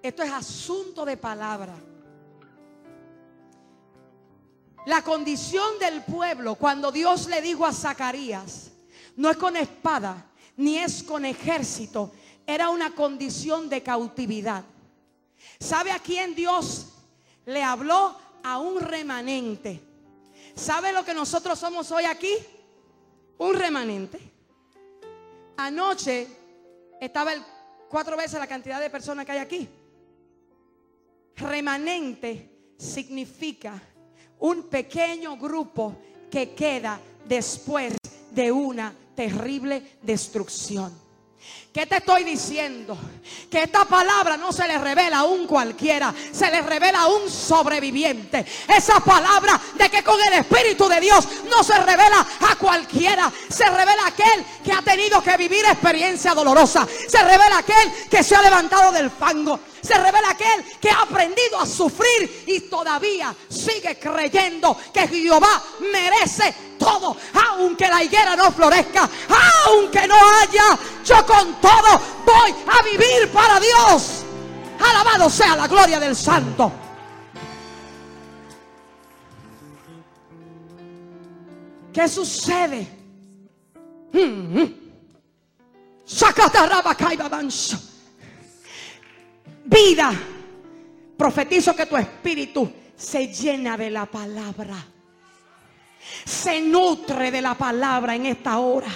Esto 0.02 0.22
es 0.22 0.32
asunto 0.32 1.04
de 1.04 1.18
palabra. 1.18 1.74
La 4.86 5.02
condición 5.02 5.78
del 5.78 6.02
pueblo 6.02 6.54
cuando 6.54 6.90
Dios 6.90 7.26
le 7.26 7.42
dijo 7.42 7.66
a 7.66 7.74
Zacarías, 7.74 8.70
no 9.16 9.28
es 9.28 9.36
con 9.36 9.54
espada, 9.54 10.24
ni 10.56 10.78
es 10.78 11.02
con 11.02 11.26
ejército, 11.26 12.10
era 12.46 12.70
una 12.70 12.94
condición 12.94 13.68
de 13.68 13.82
cautividad. 13.82 14.64
¿Sabe 15.60 15.92
a 15.92 15.98
quién 15.98 16.34
Dios 16.34 16.86
le 17.44 17.62
habló? 17.62 18.16
A 18.44 18.56
un 18.60 18.80
remanente. 18.80 19.82
¿Sabe 20.54 20.94
lo 20.94 21.04
que 21.04 21.12
nosotros 21.12 21.58
somos 21.58 21.92
hoy 21.92 22.04
aquí? 22.04 22.32
Un 23.36 23.52
remanente. 23.52 24.35
Anoche 25.56 26.26
estaba 27.00 27.32
el, 27.32 27.42
cuatro 27.88 28.16
veces 28.16 28.38
la 28.38 28.46
cantidad 28.46 28.80
de 28.80 28.90
personas 28.90 29.24
que 29.24 29.32
hay 29.32 29.38
aquí. 29.38 29.68
Remanente 31.36 32.50
significa 32.78 33.80
un 34.38 34.64
pequeño 34.64 35.36
grupo 35.36 35.96
que 36.30 36.54
queda 36.54 37.00
después 37.26 37.96
de 38.30 38.52
una 38.52 38.94
terrible 39.14 39.98
destrucción. 40.02 41.05
¿Qué 41.76 41.84
te 41.84 41.96
estoy 41.96 42.24
diciendo? 42.24 42.96
Que 43.50 43.64
esta 43.64 43.84
palabra 43.84 44.38
no 44.38 44.50
se 44.50 44.66
le 44.66 44.78
revela 44.78 45.18
a 45.18 45.24
un 45.24 45.46
cualquiera, 45.46 46.14
se 46.32 46.50
le 46.50 46.62
revela 46.62 47.02
a 47.02 47.08
un 47.08 47.30
sobreviviente. 47.30 48.46
Esa 48.66 48.98
palabra 49.00 49.60
de 49.74 49.90
que 49.90 50.02
con 50.02 50.18
el 50.18 50.32
Espíritu 50.40 50.88
de 50.88 51.00
Dios 51.00 51.28
no 51.50 51.62
se 51.62 51.78
revela 51.80 52.26
a 52.50 52.56
cualquiera, 52.56 53.30
se 53.50 53.66
revela 53.66 54.04
a 54.04 54.08
aquel 54.08 54.42
que 54.64 54.72
ha 54.72 54.80
tenido 54.80 55.22
que 55.22 55.36
vivir 55.36 55.66
experiencia 55.66 56.32
dolorosa, 56.32 56.88
se 57.08 57.22
revela 57.22 57.56
a 57.56 57.58
aquel 57.58 57.92
que 58.08 58.22
se 58.22 58.34
ha 58.34 58.40
levantado 58.40 58.90
del 58.92 59.10
fango, 59.10 59.60
se 59.86 59.94
revela 59.94 60.30
aquel 60.30 60.64
que 60.80 60.90
ha 60.90 61.02
aprendido 61.02 61.58
a 61.58 61.66
sufrir 61.66 62.44
y 62.46 62.60
todavía 62.62 63.34
sigue 63.48 63.98
creyendo 63.98 64.76
que 64.92 65.06
Jehová 65.06 65.62
merece 65.92 66.54
todo, 66.78 67.16
aunque 67.50 67.88
la 67.88 68.02
higuera 68.02 68.34
no 68.34 68.50
florezca, 68.50 69.08
aunque 69.66 70.06
no 70.08 70.16
haya, 70.16 70.78
yo 71.04 71.24
con 71.24 71.60
todo 71.60 72.00
voy 72.24 72.54
a 72.66 72.82
vivir 72.84 73.30
para 73.32 73.60
Dios. 73.60 74.24
Alabado 74.78 75.30
sea 75.30 75.56
la 75.56 75.68
gloria 75.68 76.00
del 76.00 76.16
santo. 76.16 76.72
¿Qué 81.92 82.08
sucede? 82.08 82.86
Mm 84.12 84.54
-hmm. 84.54 84.86
Vida. 89.66 90.12
Profetizo 91.16 91.74
que 91.74 91.86
tu 91.86 91.96
espíritu 91.96 92.70
se 92.96 93.28
llena 93.28 93.76
de 93.76 93.90
la 93.90 94.06
palabra. 94.06 94.76
Se 96.24 96.60
nutre 96.60 97.32
de 97.32 97.42
la 97.42 97.54
palabra 97.54 98.14
en 98.14 98.26
esta 98.26 98.58
hora. 98.58 98.88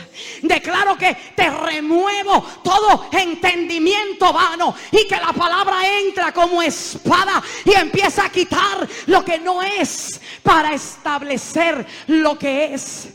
Declaro 0.43 0.97
que 0.97 1.17
te 1.35 1.51
remuevo 1.51 2.41
todo 2.63 3.09
entendimiento 3.11 4.33
vano 4.33 4.75
y 4.93 5.09
que 5.09 5.17
la 5.17 5.33
palabra 5.33 5.99
entra 5.99 6.33
como 6.33 6.63
espada 6.63 7.43
y 7.65 7.73
empieza 7.73 8.27
a 8.27 8.31
quitar 8.31 8.89
lo 9.07 9.25
que 9.25 9.39
no 9.39 9.61
es 9.61 10.21
para 10.43 10.73
establecer 10.73 11.85
lo 12.07 12.39
que 12.39 12.75
es. 12.75 13.09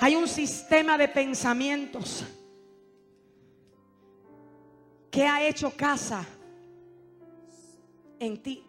Hay 0.00 0.14
un 0.14 0.28
sistema 0.28 0.96
de 0.96 1.08
pensamientos 1.08 2.24
que 5.16 5.26
ha 5.26 5.48
hecho 5.48 5.70
casa 5.74 6.26
en 8.20 8.42
ti. 8.42 8.62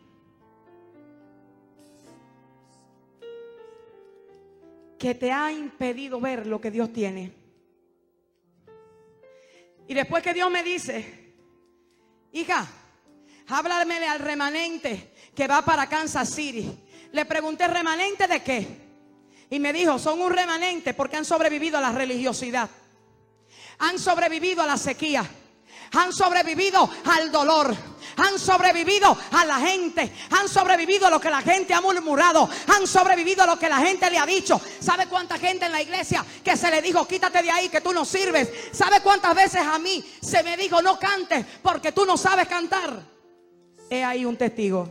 Que 4.97 5.13
te 5.13 5.29
ha 5.29 5.51
impedido 5.51 6.21
ver 6.21 6.47
lo 6.47 6.61
que 6.61 6.71
Dios 6.71 6.93
tiene. 6.93 7.33
Y 9.89 9.93
después 9.93 10.23
que 10.23 10.33
Dios 10.33 10.49
me 10.49 10.63
dice, 10.63 11.33
hija, 12.31 12.65
háblamele 13.49 14.07
al 14.07 14.19
remanente 14.19 15.11
que 15.35 15.47
va 15.47 15.65
para 15.65 15.89
Kansas 15.89 16.29
City. 16.29 16.79
Le 17.11 17.25
pregunté, 17.25 17.67
¿remanente 17.67 18.25
de 18.25 18.41
qué? 18.41 18.65
Y 19.49 19.59
me 19.59 19.73
dijo, 19.73 19.99
son 19.99 20.21
un 20.21 20.31
remanente 20.31 20.93
porque 20.93 21.17
han 21.17 21.25
sobrevivido 21.25 21.77
a 21.77 21.81
la 21.81 21.91
religiosidad. 21.91 22.69
Han 23.79 23.99
sobrevivido 23.99 24.61
a 24.61 24.65
la 24.65 24.77
sequía 24.77 25.29
han 25.93 26.13
sobrevivido 26.13 26.89
al 27.05 27.31
dolor. 27.31 27.75
Han 28.17 28.39
sobrevivido 28.39 29.15
a 29.31 29.45
la 29.45 29.57
gente. 29.59 30.11
Han 30.31 30.49
sobrevivido 30.49 31.05
a 31.05 31.09
lo 31.11 31.19
que 31.19 31.29
la 31.29 31.41
gente 31.41 31.73
ha 31.73 31.81
murmurado. 31.81 32.49
Han 32.67 32.87
sobrevivido 32.87 33.43
a 33.43 33.47
lo 33.47 33.59
que 33.59 33.69
la 33.69 33.77
gente 33.77 34.09
le 34.09 34.17
ha 34.17 34.25
dicho. 34.25 34.59
¿Sabe 34.79 35.05
cuánta 35.07 35.37
gente 35.37 35.65
en 35.65 35.71
la 35.71 35.81
iglesia 35.81 36.25
que 36.43 36.57
se 36.57 36.71
le 36.71 36.81
dijo, 36.81 37.07
quítate 37.07 37.43
de 37.43 37.51
ahí, 37.51 37.69
que 37.69 37.81
tú 37.81 37.93
no 37.93 38.05
sirves? 38.05 38.49
¿Sabe 38.71 39.01
cuántas 39.01 39.35
veces 39.35 39.61
a 39.61 39.77
mí 39.77 40.03
se 40.21 40.41
me 40.41 40.57
dijo, 40.57 40.81
no 40.81 40.97
cantes 40.97 41.45
porque 41.61 41.91
tú 41.91 42.05
no 42.05 42.17
sabes 42.17 42.47
cantar? 42.47 43.01
He 43.89 44.03
ahí 44.03 44.25
un 44.25 44.35
testigo. 44.35 44.89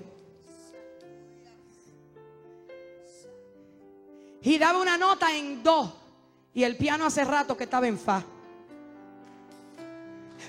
Y 4.42 4.58
daba 4.58 4.78
una 4.78 4.96
nota 4.96 5.34
en 5.34 5.64
do. 5.64 5.92
Y 6.54 6.62
el 6.62 6.76
piano 6.76 7.06
hace 7.06 7.24
rato 7.24 7.56
que 7.56 7.64
estaba 7.64 7.88
en 7.88 7.98
fa. 7.98 8.24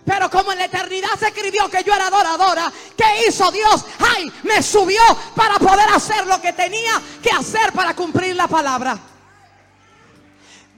Pero 0.05 0.29
como 0.29 0.51
en 0.51 0.59
la 0.59 0.65
eternidad 0.65 1.09
se 1.19 1.27
escribió 1.27 1.69
que 1.69 1.83
yo 1.83 1.93
era 1.93 2.07
adoradora, 2.07 2.71
¿qué 2.95 3.27
hizo 3.27 3.51
Dios? 3.51 3.85
¡Ay! 3.99 4.31
Me 4.43 4.63
subió 4.63 5.01
para 5.35 5.55
poder 5.55 5.89
hacer 5.89 6.25
lo 6.25 6.41
que 6.41 6.53
tenía 6.53 7.01
que 7.21 7.29
hacer 7.29 7.73
para 7.73 7.93
cumplir 7.93 8.35
la 8.35 8.47
palabra. 8.47 8.97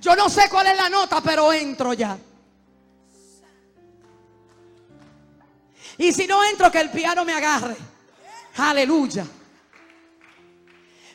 Yo 0.01 0.15
no 0.15 0.29
sé 0.29 0.49
cuál 0.49 0.67
es 0.67 0.77
la 0.77 0.89
nota, 0.89 1.21
pero 1.21 1.51
entro 1.53 1.93
ya. 1.93 2.17
Y 5.97 6.13
si 6.13 6.25
no 6.25 6.43
entro, 6.45 6.71
que 6.71 6.79
el 6.79 6.89
piano 6.89 7.25
me 7.25 7.33
agarre. 7.33 7.75
Aleluya. 8.55 9.25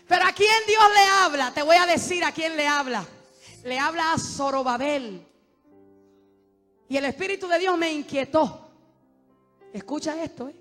Pero 0.07 0.25
a 0.25 0.33
quién 0.33 0.67
Dios 0.67 0.85
le 0.93 1.05
habla, 1.23 1.51
te 1.53 1.63
voy 1.63 1.77
a 1.77 1.87
decir 1.87 2.23
a 2.23 2.33
quién 2.33 2.57
le 2.57 2.69
habla. 2.69 3.05
Le 3.65 3.79
habla 3.79 4.13
a 4.13 4.19
Zorobabel. 4.19 5.27
Y 6.89 6.97
el 6.97 7.05
Espíritu 7.07 7.49
de 7.49 7.59
Dios 7.59 7.77
me 7.79 7.93
inquietó. 7.93 8.69
Escucha 9.73 10.23
esto. 10.23 10.49
¿eh? 10.49 10.55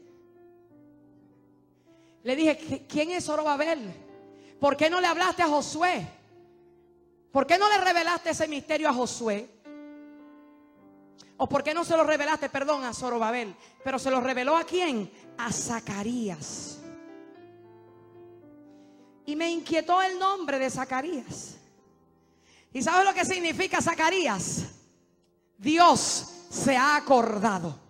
Le 2.24 2.36
dije, 2.36 2.86
¿quién 2.88 3.12
es 3.12 3.26
Zorobabel? 3.26 3.94
¿Por 4.60 4.78
qué 4.78 4.90
no 4.90 5.02
le 5.02 5.08
hablaste 5.08 5.44
a 5.44 5.48
Josué? 5.48 6.08
¿Por 7.32 7.46
qué 7.46 7.58
no 7.58 7.68
le 7.68 7.78
revelaste 7.80 8.30
ese 8.30 8.48
misterio 8.48 8.88
a 8.88 8.94
Josué? 8.94 9.50
¿O 11.38 11.50
por 11.50 11.64
qué 11.64 11.74
no 11.74 11.84
se 11.84 11.98
lo 11.98 12.04
revelaste, 12.04 12.48
perdón, 12.50 12.84
a 12.86 12.94
Zorobabel? 12.94 13.56
Pero 13.84 14.00
se 14.00 14.10
lo 14.10 14.22
reveló 14.22 14.56
a 14.56 14.64
quién? 14.64 15.12
A 15.38 15.52
Zacarías. 15.52 16.80
Y 19.26 19.36
me 19.36 19.50
inquietó 19.50 20.02
el 20.02 20.18
nombre 20.18 20.60
de 20.60 20.70
Zacarías. 20.70 21.58
¿Y 22.72 22.82
sabes 22.82 23.06
lo 23.06 23.14
que 23.14 23.26
significa 23.26 23.82
Zacarías? 23.82 24.83
Dios 25.58 26.26
se 26.50 26.76
ha 26.76 26.96
acordado. 26.96 27.84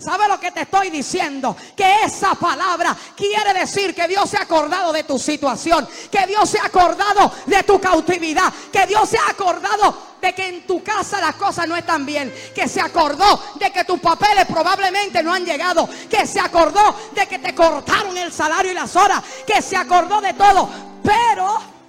¿Sabe 0.00 0.28
lo 0.28 0.40
que 0.40 0.50
te 0.50 0.62
estoy 0.62 0.88
diciendo? 0.88 1.54
Que 1.76 2.04
esa 2.04 2.34
palabra 2.34 2.96
quiere 3.14 3.52
decir 3.52 3.94
que 3.94 4.08
Dios 4.08 4.30
se 4.30 4.38
ha 4.38 4.42
acordado 4.42 4.94
de 4.94 5.04
tu 5.04 5.18
situación, 5.18 5.86
que 6.10 6.26
Dios 6.26 6.48
se 6.48 6.58
ha 6.58 6.64
acordado 6.64 7.30
de 7.44 7.62
tu 7.64 7.78
cautividad, 7.78 8.50
que 8.72 8.86
Dios 8.86 9.10
se 9.10 9.18
ha 9.18 9.30
acordado 9.30 9.94
de 10.20 10.34
que 10.34 10.48
en 10.48 10.66
tu 10.66 10.82
casa 10.82 11.20
las 11.20 11.34
cosas 11.34 11.68
no 11.68 11.76
están 11.76 12.06
bien, 12.06 12.32
que 12.54 12.66
se 12.66 12.80
acordó 12.80 13.42
de 13.56 13.70
que 13.70 13.84
tus 13.84 14.00
papeles 14.00 14.46
probablemente 14.46 15.22
no 15.22 15.34
han 15.34 15.44
llegado, 15.44 15.86
que 16.08 16.26
se 16.26 16.40
acordó 16.40 16.96
de 17.14 17.26
que 17.26 17.38
te 17.38 17.54
cortaron 17.54 18.16
el 18.16 18.32
salario 18.32 18.72
y 18.72 18.74
las 18.74 18.96
horas, 18.96 19.22
que 19.46 19.60
se 19.60 19.76
acordó 19.76 20.22
de 20.22 20.32
todo, 20.32 20.68
pero 21.02 21.79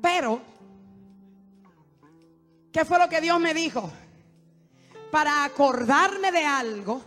Pero, 0.00 0.40
¿qué 2.72 2.84
fue 2.84 2.98
lo 2.98 3.08
que 3.08 3.20
Dios 3.20 3.38
me 3.40 3.54
dijo? 3.54 3.90
Para 5.10 5.44
acordarme 5.44 6.32
de 6.32 6.44
algo, 6.44 7.02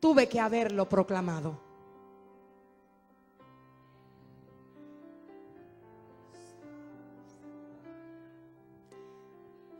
tuve 0.00 0.28
que 0.28 0.40
haberlo 0.40 0.88
proclamado. 0.88 1.66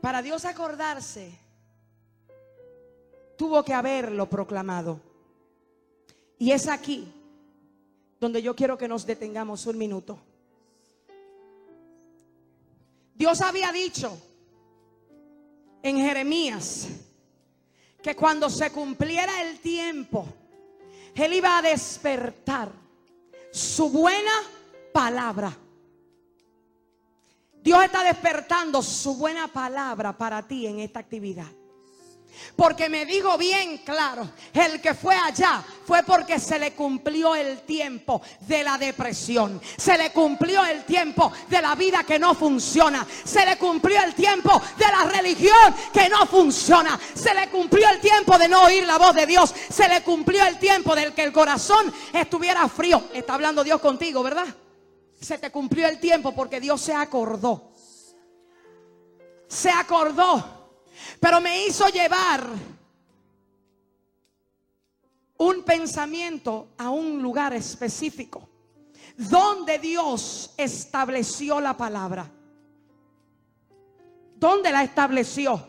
Para 0.01 0.21
Dios 0.21 0.45
acordarse, 0.45 1.37
tuvo 3.35 3.63
que 3.63 3.73
haberlo 3.73 4.29
proclamado. 4.29 5.01
Y 6.39 6.51
es 6.51 6.67
aquí 6.67 7.11
donde 8.19 8.41
yo 8.41 8.55
quiero 8.55 8.77
que 8.77 8.87
nos 8.87 9.05
detengamos 9.05 9.65
un 9.65 9.77
minuto. 9.77 10.17
Dios 13.17 13.41
había 13.41 13.71
dicho 13.71 14.15
en 15.81 15.97
Jeremías 15.97 16.87
que 18.03 18.15
cuando 18.15 18.47
se 18.47 18.71
cumpliera 18.71 19.41
el 19.41 19.59
tiempo, 19.59 20.27
Él 21.15 21.33
iba 21.33 21.57
a 21.57 21.63
despertar 21.63 22.71
su 23.51 23.89
buena 23.89 24.31
palabra. 24.93 25.51
Dios 27.63 27.83
está 27.83 28.03
despertando 28.03 28.83
su 28.83 29.15
buena 29.15 29.47
palabra 29.47 30.15
para 30.15 30.47
ti 30.47 30.67
en 30.67 30.79
esta 30.79 30.99
actividad. 30.99 31.51
Porque 32.55 32.89
me 32.89 33.05
dijo 33.05 33.37
bien 33.37 33.79
claro, 33.79 34.27
el 34.53 34.81
que 34.81 34.95
fue 34.95 35.15
allá 35.15 35.63
fue 35.85 36.01
porque 36.03 36.39
se 36.39 36.57
le 36.57 36.73
cumplió 36.73 37.35
el 37.35 37.61
tiempo 37.61 38.21
de 38.41 38.63
la 38.63 38.77
depresión. 38.77 39.61
Se 39.77 39.97
le 39.97 40.11
cumplió 40.11 40.65
el 40.65 40.83
tiempo 40.83 41.31
de 41.49 41.61
la 41.61 41.75
vida 41.75 42.03
que 42.03 42.17
no 42.17 42.33
funciona. 42.33 43.05
Se 43.23 43.45
le 43.45 43.57
cumplió 43.57 44.01
el 44.01 44.15
tiempo 44.15 44.61
de 44.75 44.85
la 44.85 45.03
religión 45.03 45.75
que 45.93 46.09
no 46.09 46.25
funciona. 46.25 46.99
Se 47.13 47.33
le 47.33 47.47
cumplió 47.49 47.89
el 47.89 47.99
tiempo 47.99 48.37
de 48.39 48.47
no 48.47 48.63
oír 48.63 48.85
la 48.87 48.97
voz 48.97 49.13
de 49.13 49.27
Dios. 49.27 49.53
Se 49.69 49.87
le 49.87 50.01
cumplió 50.01 50.43
el 50.43 50.57
tiempo 50.57 50.95
del 50.95 51.13
que 51.13 51.23
el 51.23 51.31
corazón 51.31 51.93
estuviera 52.11 52.67
frío. 52.67 53.03
Está 53.13 53.35
hablando 53.35 53.63
Dios 53.63 53.79
contigo, 53.79 54.23
¿verdad? 54.23 54.47
Se 55.21 55.37
te 55.37 55.51
cumplió 55.51 55.87
el 55.87 55.99
tiempo 55.99 56.33
porque 56.33 56.59
Dios 56.59 56.81
se 56.81 56.93
acordó. 56.93 57.71
Se 59.47 59.69
acordó 59.69 60.56
pero 61.19 61.41
me 61.41 61.65
hizo 61.65 61.87
llevar 61.89 62.45
un 65.37 65.63
pensamiento 65.63 66.69
a 66.77 66.89
un 66.89 67.21
lugar 67.21 67.53
específico 67.53 68.47
donde 69.17 69.79
Dios 69.79 70.53
estableció 70.57 71.59
la 71.59 71.75
palabra. 71.75 72.31
¿Dónde 74.35 74.71
la 74.71 74.83
estableció? 74.83 75.67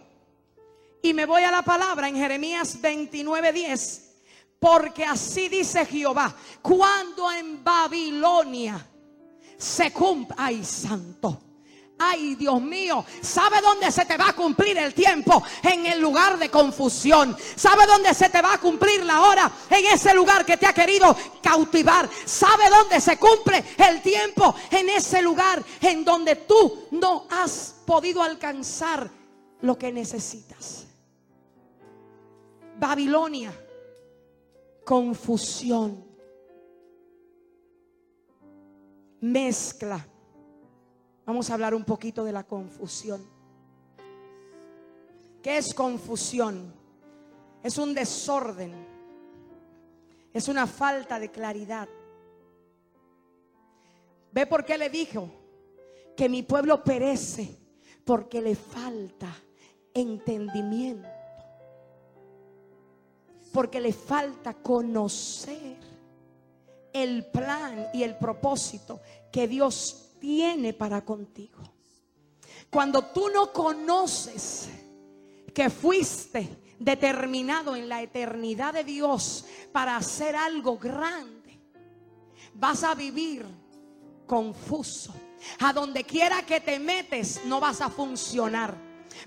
Y 1.02 1.14
me 1.14 1.24
voy 1.24 1.42
a 1.42 1.50
la 1.50 1.62
palabra 1.62 2.08
en 2.08 2.16
Jeremías 2.16 2.80
29:10. 2.80 4.04
Porque 4.60 5.04
así 5.04 5.48
dice 5.48 5.86
Jehová, 5.86 6.34
cuando 6.60 7.30
en 7.30 7.62
Babilonia 7.62 8.84
se 9.56 9.92
cumple, 9.92 10.34
ay 10.36 10.64
santo, 10.64 11.40
Ay, 12.00 12.36
Dios 12.36 12.62
mío, 12.62 13.04
¿sabe 13.20 13.60
dónde 13.60 13.90
se 13.90 14.04
te 14.04 14.16
va 14.16 14.28
a 14.28 14.32
cumplir 14.32 14.78
el 14.78 14.94
tiempo? 14.94 15.42
En 15.62 15.84
el 15.84 16.00
lugar 16.00 16.38
de 16.38 16.48
confusión. 16.48 17.36
¿Sabe 17.56 17.86
dónde 17.86 18.14
se 18.14 18.28
te 18.28 18.40
va 18.40 18.54
a 18.54 18.60
cumplir 18.60 19.04
la 19.04 19.22
hora? 19.22 19.50
En 19.68 19.84
ese 19.86 20.14
lugar 20.14 20.46
que 20.46 20.56
te 20.56 20.66
ha 20.66 20.72
querido 20.72 21.16
cautivar. 21.42 22.08
¿Sabe 22.24 22.70
dónde 22.70 23.00
se 23.00 23.18
cumple 23.18 23.64
el 23.78 24.00
tiempo? 24.00 24.54
En 24.70 24.88
ese 24.90 25.20
lugar 25.22 25.60
en 25.80 26.04
donde 26.04 26.36
tú 26.36 26.86
no 26.92 27.26
has 27.30 27.74
podido 27.84 28.22
alcanzar 28.22 29.10
lo 29.62 29.76
que 29.76 29.90
necesitas. 29.90 30.86
Babilonia, 32.78 33.52
confusión, 34.84 36.06
mezcla 39.20 40.06
Vamos 41.28 41.50
a 41.50 41.52
hablar 41.52 41.74
un 41.74 41.84
poquito 41.84 42.24
de 42.24 42.32
la 42.32 42.44
confusión. 42.44 43.22
¿Qué 45.42 45.58
es 45.58 45.74
confusión? 45.74 46.72
Es 47.62 47.76
un 47.76 47.92
desorden. 47.92 48.72
Es 50.32 50.48
una 50.48 50.66
falta 50.66 51.20
de 51.20 51.30
claridad. 51.30 51.86
¿Ve 54.32 54.46
por 54.46 54.64
qué 54.64 54.78
le 54.78 54.88
dijo 54.88 55.28
que 56.16 56.30
mi 56.30 56.44
pueblo 56.44 56.82
perece? 56.82 57.58
Porque 58.06 58.40
le 58.40 58.54
falta 58.54 59.28
entendimiento. 59.92 61.10
Porque 63.52 63.82
le 63.82 63.92
falta 63.92 64.54
conocer 64.54 65.76
el 66.90 67.26
plan 67.26 67.88
y 67.92 68.02
el 68.02 68.16
propósito 68.16 69.02
que 69.30 69.46
Dios 69.46 70.07
tiene 70.18 70.72
para 70.72 71.04
contigo. 71.04 71.60
Cuando 72.70 73.06
tú 73.06 73.28
no 73.30 73.52
conoces 73.52 74.68
que 75.54 75.70
fuiste 75.70 76.48
determinado 76.78 77.74
en 77.74 77.88
la 77.88 78.02
eternidad 78.02 78.74
de 78.74 78.84
Dios 78.84 79.44
para 79.72 79.96
hacer 79.96 80.36
algo 80.36 80.78
grande, 80.78 81.58
vas 82.54 82.84
a 82.84 82.94
vivir 82.94 83.44
confuso. 84.26 85.14
A 85.60 85.72
donde 85.72 86.04
quiera 86.04 86.44
que 86.44 86.60
te 86.60 86.78
metes 86.78 87.42
no 87.44 87.60
vas 87.60 87.80
a 87.80 87.88
funcionar. 87.88 88.74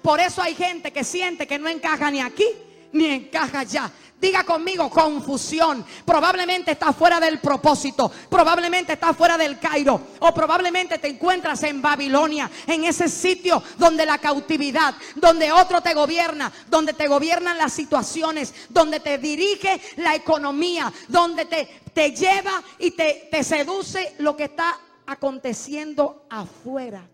Por 0.01 0.19
eso 0.19 0.41
hay 0.41 0.53
gente 0.55 0.91
que 0.91 1.03
siente 1.03 1.47
que 1.47 1.57
no 1.57 1.69
encaja 1.69 2.11
ni 2.11 2.19
aquí 2.19 2.45
ni 2.91 3.05
encaja 3.05 3.59
allá. 3.59 3.91
Diga 4.21 4.43
conmigo, 4.43 4.87
confusión. 4.87 5.83
Probablemente 6.05 6.73
está 6.73 6.93
fuera 6.93 7.19
del 7.19 7.39
propósito. 7.39 8.11
Probablemente 8.29 8.93
está 8.93 9.15
fuera 9.15 9.35
del 9.35 9.57
Cairo. 9.57 9.99
O 10.19 10.31
probablemente 10.31 10.99
te 10.99 11.07
encuentras 11.07 11.63
en 11.63 11.81
Babilonia. 11.81 12.49
En 12.67 12.83
ese 12.83 13.09
sitio 13.09 13.63
donde 13.79 14.05
la 14.05 14.19
cautividad, 14.19 14.93
donde 15.15 15.51
otro 15.51 15.81
te 15.81 15.95
gobierna, 15.95 16.51
donde 16.69 16.93
te 16.93 17.07
gobiernan 17.07 17.57
las 17.57 17.73
situaciones, 17.73 18.53
donde 18.69 18.99
te 18.99 19.17
dirige 19.17 19.81
la 19.97 20.13
economía, 20.13 20.93
donde 21.07 21.45
te, 21.45 21.81
te 21.91 22.11
lleva 22.11 22.61
y 22.77 22.91
te, 22.91 23.27
te 23.31 23.43
seduce 23.43 24.13
lo 24.19 24.37
que 24.37 24.43
está 24.43 24.79
aconteciendo 25.07 26.27
afuera. 26.29 27.09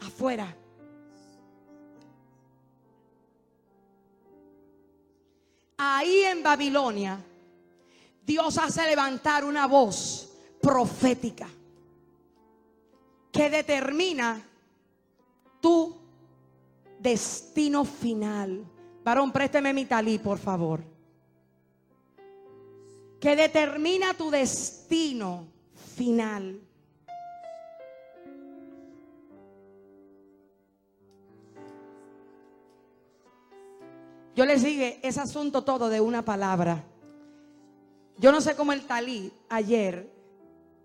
Afuera. 0.00 0.54
Ahí 5.76 6.22
en 6.22 6.42
Babilonia, 6.42 7.18
Dios 8.24 8.58
hace 8.58 8.86
levantar 8.86 9.44
una 9.44 9.66
voz 9.66 10.32
profética 10.60 11.48
que 13.30 13.50
determina 13.50 14.42
tu 15.60 15.94
destino 16.98 17.84
final. 17.84 18.64
Varón, 19.04 19.30
présteme 19.30 19.72
mi 19.72 19.84
talí, 19.84 20.18
por 20.18 20.38
favor. 20.38 20.82
Que 23.20 23.36
determina 23.36 24.14
tu 24.14 24.30
destino 24.30 25.46
final. 25.96 26.60
Yo 34.36 34.44
les 34.44 34.62
dije, 34.62 35.00
es 35.02 35.16
asunto 35.16 35.64
todo 35.64 35.88
de 35.88 36.02
una 36.02 36.22
palabra. 36.22 36.84
Yo 38.18 38.30
no 38.30 38.42
sé 38.42 38.54
cómo 38.54 38.74
el 38.74 38.86
talí 38.86 39.32
ayer 39.48 40.12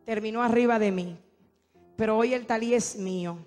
terminó 0.06 0.42
arriba 0.42 0.80
de 0.80 0.92
mí, 0.94 1.18
pero 1.98 2.18
hoy 2.18 2.34
el 2.34 2.46
talí 2.46 2.74
es 2.74 2.96
mío. 2.96 3.38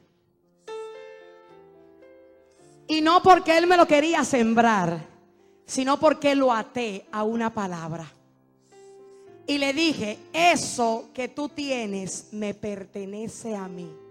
Y 2.87 3.01
no 3.01 3.23
porque 3.23 3.57
él 3.57 3.67
me 3.67 3.79
lo 3.79 3.87
quería 3.87 4.25
sembrar, 4.25 5.01
sino 5.65 5.99
porque 5.99 6.35
lo 6.35 6.53
até 6.53 7.07
a 7.11 7.23
una 7.23 7.55
palabra. 7.55 8.07
Y 9.47 9.57
le 9.57 9.73
dije, 9.73 10.19
eso 10.35 11.09
que 11.15 11.29
tú 11.29 11.49
tienes 11.49 12.29
me 12.33 12.53
pertenece 12.53 13.57
a 13.57 13.69
mí. 13.69 14.04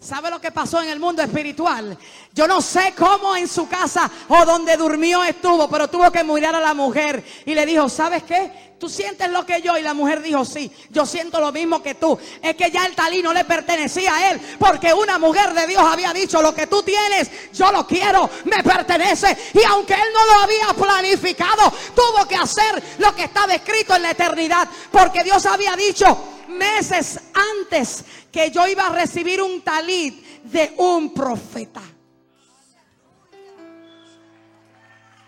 ¿Sabe 0.00 0.30
lo 0.30 0.40
que 0.40 0.50
pasó 0.50 0.80
en 0.80 0.88
el 0.88 0.98
mundo 0.98 1.20
espiritual? 1.20 1.96
Yo 2.32 2.48
no 2.48 2.62
sé 2.62 2.94
cómo 2.96 3.36
en 3.36 3.46
su 3.46 3.68
casa 3.68 4.10
o 4.28 4.46
donde 4.46 4.74
durmió 4.78 5.22
estuvo, 5.22 5.68
pero 5.68 5.88
tuvo 5.88 6.10
que 6.10 6.24
mirar 6.24 6.54
a 6.54 6.60
la 6.60 6.72
mujer 6.72 7.22
y 7.44 7.54
le 7.54 7.66
dijo, 7.66 7.86
¿sabes 7.90 8.22
qué? 8.22 8.70
¿Tú 8.80 8.88
sientes 8.88 9.30
lo 9.30 9.44
que 9.44 9.60
yo? 9.60 9.76
Y 9.76 9.82
la 9.82 9.92
mujer 9.92 10.22
dijo, 10.22 10.42
sí, 10.46 10.72
yo 10.88 11.04
siento 11.04 11.38
lo 11.38 11.52
mismo 11.52 11.82
que 11.82 11.96
tú. 11.96 12.18
Es 12.40 12.56
que 12.56 12.70
ya 12.70 12.86
el 12.86 12.94
talí 12.94 13.22
no 13.22 13.34
le 13.34 13.44
pertenecía 13.44 14.16
a 14.16 14.30
él, 14.30 14.40
porque 14.58 14.94
una 14.94 15.18
mujer 15.18 15.52
de 15.52 15.66
Dios 15.66 15.82
había 15.82 16.14
dicho, 16.14 16.40
lo 16.40 16.54
que 16.54 16.66
tú 16.66 16.82
tienes, 16.82 17.52
yo 17.52 17.70
lo 17.70 17.86
quiero, 17.86 18.30
me 18.46 18.62
pertenece. 18.62 19.36
Y 19.52 19.62
aunque 19.64 19.92
él 19.92 20.08
no 20.14 20.24
lo 20.24 20.40
había 20.40 20.82
planificado, 20.82 21.70
tuvo 21.94 22.26
que 22.26 22.36
hacer 22.36 22.82
lo 22.96 23.14
que 23.14 23.24
estaba 23.24 23.52
escrito 23.52 23.94
en 23.94 24.02
la 24.04 24.12
eternidad, 24.12 24.66
porque 24.90 25.22
Dios 25.22 25.44
había 25.44 25.76
dicho, 25.76 26.39
meses 26.60 27.18
antes 27.32 28.04
que 28.30 28.50
yo 28.50 28.66
iba 28.68 28.86
a 28.86 28.92
recibir 28.92 29.40
un 29.40 29.62
talit 29.62 30.44
de 30.44 30.74
un 30.76 31.12
profeta. 31.14 31.82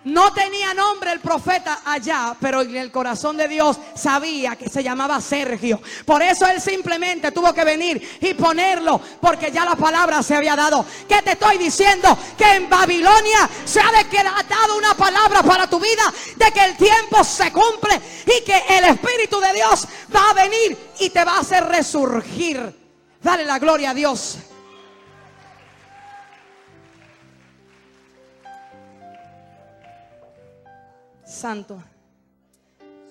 No 0.04 0.32
tenía 0.32 0.74
nombre 0.74 1.12
el 1.12 1.20
profeta 1.20 1.82
allá, 1.84 2.34
pero 2.40 2.62
en 2.62 2.76
el 2.76 2.90
corazón 2.90 3.36
de 3.36 3.46
Dios 3.46 3.78
sabía 3.94 4.56
que 4.56 4.68
se 4.68 4.82
llamaba 4.82 5.20
Sergio. 5.20 5.80
Por 6.04 6.22
eso 6.22 6.46
él 6.46 6.60
simplemente 6.60 7.30
tuvo 7.30 7.52
que 7.54 7.64
venir 7.64 8.18
y 8.20 8.34
ponerlo, 8.34 9.00
porque 9.20 9.52
ya 9.52 9.64
la 9.64 9.76
palabra 9.76 10.22
se 10.22 10.34
había 10.34 10.56
dado. 10.56 10.84
¿Qué 11.08 11.22
te 11.22 11.32
estoy 11.32 11.56
diciendo? 11.56 12.18
Que 12.36 12.56
en 12.56 12.68
Babilonia 12.68 13.48
se 13.64 13.80
ha 13.80 13.92
decretado 13.92 14.76
una 14.76 14.94
palabra 14.94 15.42
para 15.42 15.70
tu 15.70 15.78
vida, 15.78 16.12
de 16.36 16.50
que 16.50 16.64
el 16.64 16.76
tiempo 16.76 17.22
se 17.22 17.52
cumple 17.52 18.00
y 18.26 18.44
que 18.44 18.60
el 18.70 18.84
Espíritu 18.86 19.38
de 19.38 19.52
Dios 19.52 19.86
va 20.14 20.30
a 20.30 20.34
venir 20.34 20.94
y 20.98 21.10
te 21.10 21.24
va 21.24 21.36
a 21.36 21.40
hacer 21.40 21.64
resurgir. 21.64 22.74
Dale 23.22 23.44
la 23.44 23.60
gloria 23.60 23.90
a 23.90 23.94
Dios. 23.94 24.38
Santo. 31.42 31.82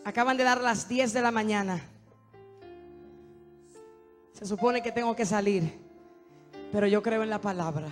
Acaban 0.06 0.38
de 0.38 0.46
dar 0.46 0.62
las 0.62 0.88
10 0.88 1.12
de 1.12 1.22
la 1.22 1.32
mañana. 1.32 1.82
Se 4.32 4.46
supone 4.46 4.82
que 4.82 4.94
tengo 4.94 5.14
que 5.14 5.26
salir, 5.26 5.78
pero 6.72 6.88
yo 6.88 7.04
creo 7.04 7.24
en 7.24 7.30
la 7.30 7.42
palabra. 7.42 7.90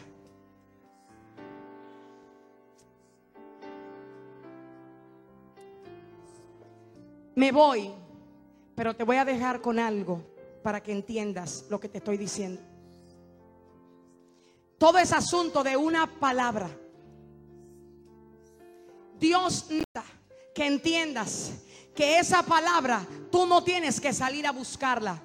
Me 7.36 7.52
voy, 7.52 7.91
pero 8.75 8.95
te 8.95 9.04
voy 9.04 9.17
a 9.17 9.25
dejar 9.25 9.60
con 9.60 9.78
algo 9.78 10.23
para 10.63 10.82
que 10.82 10.93
entiendas 10.93 11.65
lo 11.69 11.82
que 11.82 11.89
te 11.89 11.97
estoy 11.97 12.15
diciendo. 12.15 12.62
Todo 14.78 14.99
es 14.99 15.12
asunto 15.12 15.65
de 15.65 15.75
una 15.75 16.08
palabra. 16.08 16.69
Dios 19.19 19.67
que 20.54 20.66
entiendas 20.66 21.52
que 21.96 22.20
esa 22.20 22.44
palabra 22.44 23.06
tú 23.32 23.46
no 23.46 23.64
tienes 23.64 24.00
que 24.00 24.14
salir 24.14 24.48
a 24.48 24.52
buscarla. 24.52 25.22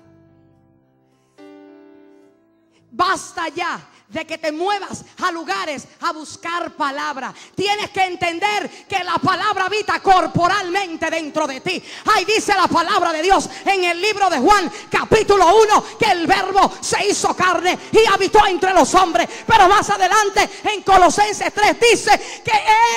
Basta 2.96 3.48
ya 3.48 3.80
de 4.14 4.24
que 4.24 4.38
te 4.38 4.52
muevas 4.52 5.04
a 5.22 5.32
lugares 5.32 5.86
a 6.00 6.12
buscar 6.12 6.72
palabra. 6.74 7.34
Tienes 7.54 7.90
que 7.90 8.04
entender 8.04 8.86
que 8.88 9.02
la 9.02 9.18
palabra 9.18 9.66
habita 9.66 10.00
corporalmente 10.00 11.10
dentro 11.10 11.46
de 11.46 11.60
ti. 11.60 11.82
Ahí 12.14 12.24
dice 12.24 12.54
la 12.54 12.68
palabra 12.68 13.12
de 13.12 13.22
Dios 13.22 13.50
en 13.64 13.84
el 13.84 14.00
libro 14.00 14.30
de 14.30 14.38
Juan, 14.38 14.70
capítulo 14.90 15.44
1, 15.56 15.84
que 15.98 16.12
el 16.12 16.26
verbo 16.26 16.72
se 16.80 17.04
hizo 17.06 17.34
carne 17.34 17.76
y 17.90 18.06
habitó 18.06 18.46
entre 18.46 18.72
los 18.72 18.94
hombres. 18.94 19.28
Pero 19.46 19.68
más 19.68 19.90
adelante 19.90 20.48
en 20.72 20.82
Colosenses 20.82 21.52
3 21.52 21.76
dice 21.80 22.42
que 22.44 22.52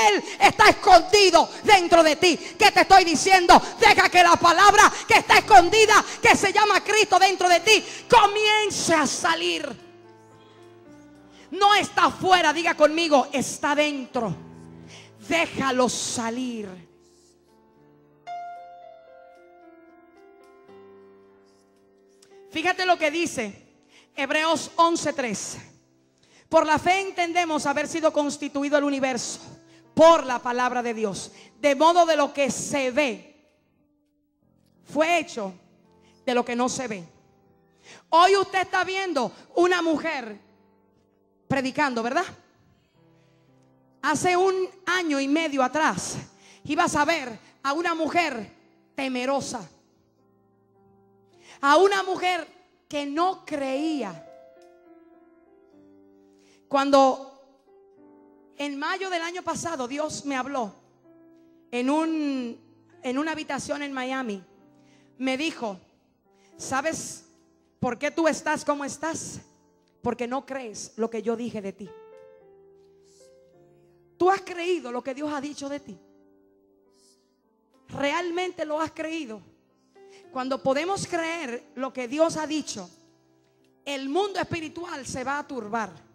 Él 0.10 0.24
está 0.40 0.70
escondido 0.70 1.50
dentro 1.64 2.04
de 2.04 2.18
ti. 2.18 2.38
¿Qué 2.38 2.72
te 2.72 2.82
estoy 2.82 3.04
diciendo? 3.04 3.60
Deja 3.80 4.10
que 4.10 4.22
la 4.22 4.36
palabra 4.36 4.92
que 5.08 5.16
está 5.16 5.40
escondida, 5.40 6.06
que 6.22 6.36
se 6.36 6.54
llama 6.54 6.84
Cristo 6.84 7.18
dentro 7.18 7.50
de 7.50 7.62
ti, 7.62 7.84
comience 8.08 8.94
a 8.94 9.08
salir. 9.08 9.87
No 11.52 11.76
está 11.76 12.06
afuera, 12.06 12.54
diga 12.54 12.76
conmigo, 12.76 13.28
está 13.32 13.76
dentro. 13.76 14.36
Déjalo 15.28 15.90
salir. 15.90 16.70
Fíjate 22.50 22.86
lo 22.86 22.98
que 22.98 23.12
dice 23.12 23.68
Hebreos 24.16 24.72
11:3. 24.76 25.58
Por 26.50 26.66
la 26.66 26.80
fe 26.80 27.02
entendemos 27.02 27.66
haber 27.66 27.88
sido 27.88 28.12
constituido 28.14 28.78
el 28.78 28.84
universo 28.84 29.40
por 29.94 30.26
la 30.26 30.40
palabra 30.40 30.82
de 30.82 30.94
Dios, 30.94 31.32
de 31.60 31.76
modo 31.76 32.06
de 32.06 32.16
lo 32.16 32.34
que 32.34 32.50
se 32.52 32.92
ve 32.92 33.36
fue 34.86 35.20
hecho 35.20 35.54
de 36.26 36.34
lo 36.34 36.46
que 36.46 36.56
no 36.56 36.70
se 36.70 36.88
ve. 36.88 37.04
Hoy 38.10 38.36
usted 38.36 38.62
está 38.62 38.84
viendo 38.84 39.32
una 39.56 39.82
mujer 39.82 40.47
predicando, 41.48 42.04
¿verdad? 42.04 42.26
Hace 44.02 44.38
un 44.38 44.54
año 44.86 45.20
y 45.20 45.28
medio 45.28 45.64
atrás 45.64 46.18
ibas 46.64 46.96
a 46.96 47.06
ver 47.06 47.40
a 47.64 47.74
una 47.74 47.96
mujer 47.96 48.52
temerosa, 48.96 49.70
a 51.62 51.78
una 51.78 52.04
mujer 52.04 52.48
que 52.88 53.06
no 53.06 53.46
creía. 53.46 54.24
Cuando 56.68 57.34
en 58.58 58.78
mayo 58.78 59.10
del 59.10 59.22
año 59.22 59.42
pasado 59.42 59.88
Dios 59.88 60.26
me 60.26 60.36
habló 60.36 60.74
en, 61.72 61.90
un, 61.90 62.60
en 63.04 63.18
una 63.18 63.32
habitación 63.32 63.84
en 63.84 63.94
Miami, 63.94 64.44
me 65.18 65.38
dijo, 65.38 65.80
¿sabes 66.58 67.26
por 67.80 67.98
qué 67.98 68.12
tú 68.12 68.28
estás 68.28 68.66
como 68.66 68.84
estás? 68.86 69.42
Porque 70.02 70.28
no 70.28 70.46
crees 70.46 70.94
lo 70.98 71.10
que 71.10 71.22
yo 71.22 71.36
dije 71.36 71.62
de 71.62 71.74
ti. 71.74 71.90
Tú 74.18 74.30
has 74.30 74.42
creído 74.42 74.92
lo 74.92 75.04
que 75.04 75.14
Dios 75.14 75.32
ha 75.32 75.42
dicho 75.42 75.70
de 75.70 75.80
ti. 75.80 75.98
Realmente 77.90 78.66
lo 78.66 78.82
has 78.82 78.92
creído. 78.92 79.42
Cuando 80.32 80.62
podemos 80.62 81.08
creer 81.08 81.72
lo 81.76 81.94
que 81.94 82.08
Dios 82.08 82.38
ha 82.38 82.48
dicho, 82.48 82.90
el 83.86 84.10
mundo 84.10 84.40
espiritual 84.40 85.06
se 85.06 85.24
va 85.24 85.40
a 85.40 85.48
turbar. 85.48 86.07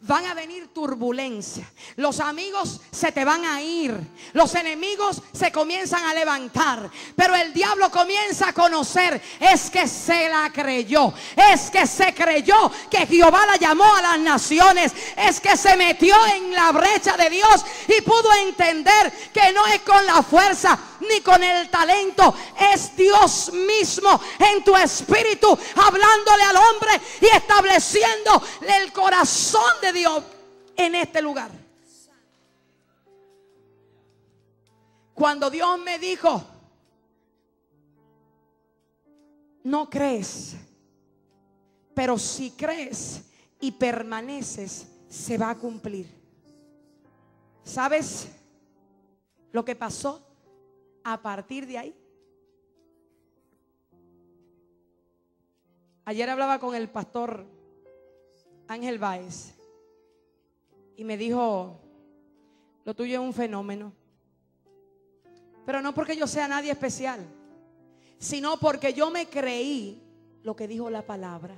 Van 0.00 0.24
a 0.26 0.34
venir 0.34 0.68
turbulencia. 0.72 1.68
Los 1.96 2.20
amigos 2.20 2.80
se 2.90 3.10
te 3.10 3.24
van 3.24 3.44
a 3.44 3.60
ir. 3.60 3.98
Los 4.32 4.54
enemigos 4.54 5.20
se 5.32 5.50
comienzan 5.50 6.04
a 6.04 6.14
levantar. 6.14 6.90
Pero 7.16 7.34
el 7.34 7.52
diablo 7.52 7.90
comienza 7.90 8.48
a 8.48 8.52
conocer. 8.52 9.20
Es 9.40 9.70
que 9.70 9.88
se 9.88 10.28
la 10.28 10.52
creyó. 10.52 11.12
Es 11.52 11.70
que 11.70 11.86
se 11.86 12.14
creyó 12.14 12.70
que 12.88 13.06
Jehová 13.06 13.44
la 13.46 13.56
llamó 13.56 13.92
a 13.92 14.02
las 14.02 14.18
naciones. 14.20 14.92
Es 15.16 15.40
que 15.40 15.56
se 15.56 15.76
metió 15.76 16.14
en 16.34 16.52
la 16.52 16.70
brecha 16.70 17.16
de 17.16 17.30
Dios 17.30 17.64
y 17.88 18.00
pudo 18.02 18.32
entender 18.46 19.12
que 19.32 19.52
no 19.52 19.66
es 19.66 19.80
con 19.80 20.06
la 20.06 20.22
fuerza 20.22 20.78
ni 21.08 21.20
con 21.20 21.42
el 21.42 21.68
talento. 21.70 22.34
Es 22.72 22.94
Dios 22.96 23.52
mismo 23.52 24.20
en 24.38 24.62
tu 24.62 24.76
espíritu 24.76 25.58
hablándole 25.76 26.42
al 26.44 26.56
hombre 26.56 27.00
y 27.20 27.26
estableciendo 27.26 28.42
el 28.62 28.92
corazón 28.92 29.67
de 29.80 29.92
Dios 29.92 30.24
en 30.76 30.94
este 30.94 31.22
lugar. 31.22 31.50
Cuando 35.14 35.50
Dios 35.50 35.78
me 35.80 35.98
dijo, 35.98 36.44
no 39.64 39.90
crees, 39.90 40.54
pero 41.94 42.18
si 42.18 42.52
crees 42.52 43.22
y 43.60 43.72
permaneces, 43.72 44.86
se 45.08 45.36
va 45.36 45.50
a 45.50 45.58
cumplir. 45.58 46.08
¿Sabes 47.64 48.28
lo 49.52 49.64
que 49.64 49.74
pasó? 49.74 50.28
a 51.12 51.22
partir 51.22 51.66
de 51.66 51.78
ahí. 51.78 51.94
Ayer 56.04 56.28
hablaba 56.28 56.58
con 56.58 56.74
el 56.74 56.88
pastor 56.88 57.46
Ángel 58.66 58.98
Báez 58.98 59.54
y 60.98 61.04
me 61.04 61.16
dijo, 61.16 61.80
lo 62.84 62.92
tuyo 62.92 63.20
es 63.20 63.24
un 63.24 63.32
fenómeno. 63.32 63.92
Pero 65.64 65.80
no 65.80 65.94
porque 65.94 66.16
yo 66.16 66.26
sea 66.26 66.48
nadie 66.48 66.72
especial, 66.72 67.24
sino 68.18 68.58
porque 68.58 68.92
yo 68.92 69.08
me 69.08 69.28
creí 69.28 70.02
lo 70.42 70.56
que 70.56 70.66
dijo 70.66 70.90
la 70.90 71.06
palabra. 71.06 71.56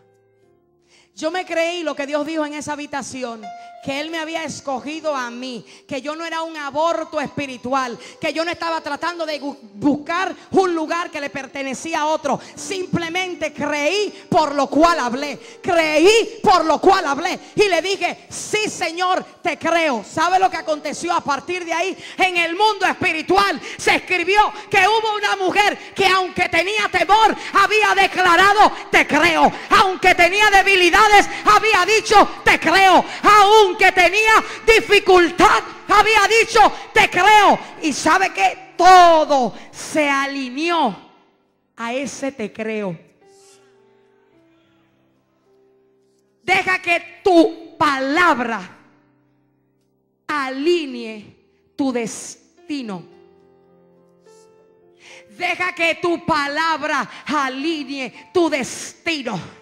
Yo 1.15 1.31
me 1.31 1.45
creí 1.45 1.83
lo 1.83 1.95
que 1.95 2.07
Dios 2.07 2.25
dijo 2.27 2.47
en 2.47 2.55
esa 2.55 2.73
habitación 2.73 3.43
que 3.83 4.01
Él 4.01 4.11
me 4.11 4.19
había 4.19 4.45
escogido 4.45 5.15
a 5.17 5.31
mí, 5.31 5.65
que 5.89 6.03
yo 6.03 6.15
no 6.15 6.25
era 6.25 6.43
un 6.43 6.57
aborto 6.57 7.21
espiritual, 7.21 7.99
que 8.21 8.33
yo 8.33 8.45
no 8.45 8.51
estaba 8.51 8.81
tratando 8.81 9.25
de 9.25 9.41
buscar 9.41 10.35
un 10.51 10.75
lugar 10.75 11.11
que 11.11 11.21
le 11.21 11.31
pertenecía 11.31 12.01
a 12.01 12.07
otro. 12.07 12.39
Simplemente 12.55 13.53
creí 13.53 14.27
por 14.29 14.55
lo 14.55 14.67
cual 14.67 14.99
hablé, 15.01 15.39
creí 15.63 16.41
por 16.43 16.65
lo 16.65 16.79
cual 16.79 17.07
hablé. 17.07 17.39
Y 17.55 17.69
le 17.69 17.81
dije, 17.81 18.27
sí 18.29 18.69
Señor, 18.69 19.25
te 19.43 19.59
creo. 19.59 20.05
¿Sabe 20.05 20.39
lo 20.39 20.51
que 20.51 20.59
aconteció 20.59 21.15
a 21.15 21.23
partir 21.23 21.65
de 21.65 21.73
ahí? 21.73 21.97
En 22.19 22.37
el 22.37 22.55
mundo 22.57 22.85
espiritual 22.87 23.61
se 23.79 23.95
escribió 23.95 24.53
que 24.71 24.87
hubo 24.87 25.17
una 25.17 25.37
mujer 25.37 25.95
que 25.95 26.07
aunque 26.07 26.49
tenía 26.51 26.89
temor, 26.91 27.35
había 27.55 27.95
declarado, 27.95 28.73
te 28.91 29.07
creo. 29.07 29.51
Aunque 29.71 30.15
tenía 30.15 30.51
había 31.45 31.85
dicho, 31.87 32.29
te 32.45 32.59
creo. 32.59 33.05
Aún 33.23 33.77
que 33.77 33.93
tenía 33.93 34.43
dificultad, 34.67 35.63
había 35.89 36.27
dicho, 36.29 36.61
te 36.93 37.09
creo. 37.09 37.59
Y 37.83 37.93
sabe 37.93 38.33
que 38.33 38.75
todo 38.77 39.55
se 39.71 40.09
alineó 40.09 41.11
a 41.77 41.93
ese 41.95 42.33
te 42.33 42.53
creo. 42.53 42.99
Deja 46.43 46.81
que 46.81 47.21
tu 47.23 47.77
palabra 47.79 48.79
alinee 50.27 51.37
tu 51.77 51.93
destino. 51.93 53.03
Deja 55.31 55.75
que 55.75 55.95
tu 55.97 56.25
palabra 56.27 57.09
alinee 57.27 58.31
tu 58.33 58.51
destino. 58.51 59.60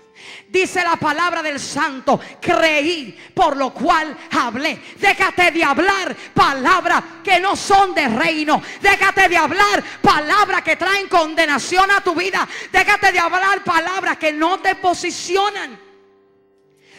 Dice 0.48 0.82
la 0.82 0.96
palabra 0.96 1.42
del 1.42 1.60
santo, 1.60 2.18
creí 2.40 3.16
por 3.34 3.56
lo 3.56 3.72
cual 3.72 4.16
hablé. 4.30 4.80
Déjate 4.98 5.50
de 5.50 5.62
hablar 5.62 6.16
palabras 6.32 7.04
que 7.22 7.38
no 7.38 7.54
son 7.54 7.94
de 7.94 8.08
reino. 8.08 8.62
Déjate 8.80 9.28
de 9.28 9.36
hablar 9.36 9.82
palabras 10.00 10.62
que 10.62 10.76
traen 10.76 11.08
condenación 11.08 11.90
a 11.90 12.00
tu 12.00 12.14
vida. 12.14 12.48
Déjate 12.72 13.12
de 13.12 13.18
hablar 13.18 13.62
palabras 13.62 14.16
que 14.16 14.32
no 14.32 14.58
te 14.60 14.74
posicionan. 14.76 15.78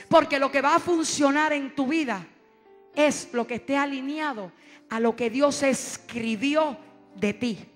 Porque 0.08 0.40
lo 0.40 0.52
que 0.52 0.62
va 0.62 0.76
a 0.76 0.80
funcionar 0.80 1.54
en 1.54 1.76
tu 1.76 1.88
vida 1.88 2.26
es 2.96 3.30
lo 3.34 3.48
que 3.48 3.56
esté 3.56 3.78
alineado 3.78 4.52
a 4.90 5.00
lo 5.00 5.16
que 5.16 5.30
Dios 5.30 5.64
escribió 5.64 6.78
de 7.16 7.34
ti. 7.34 7.69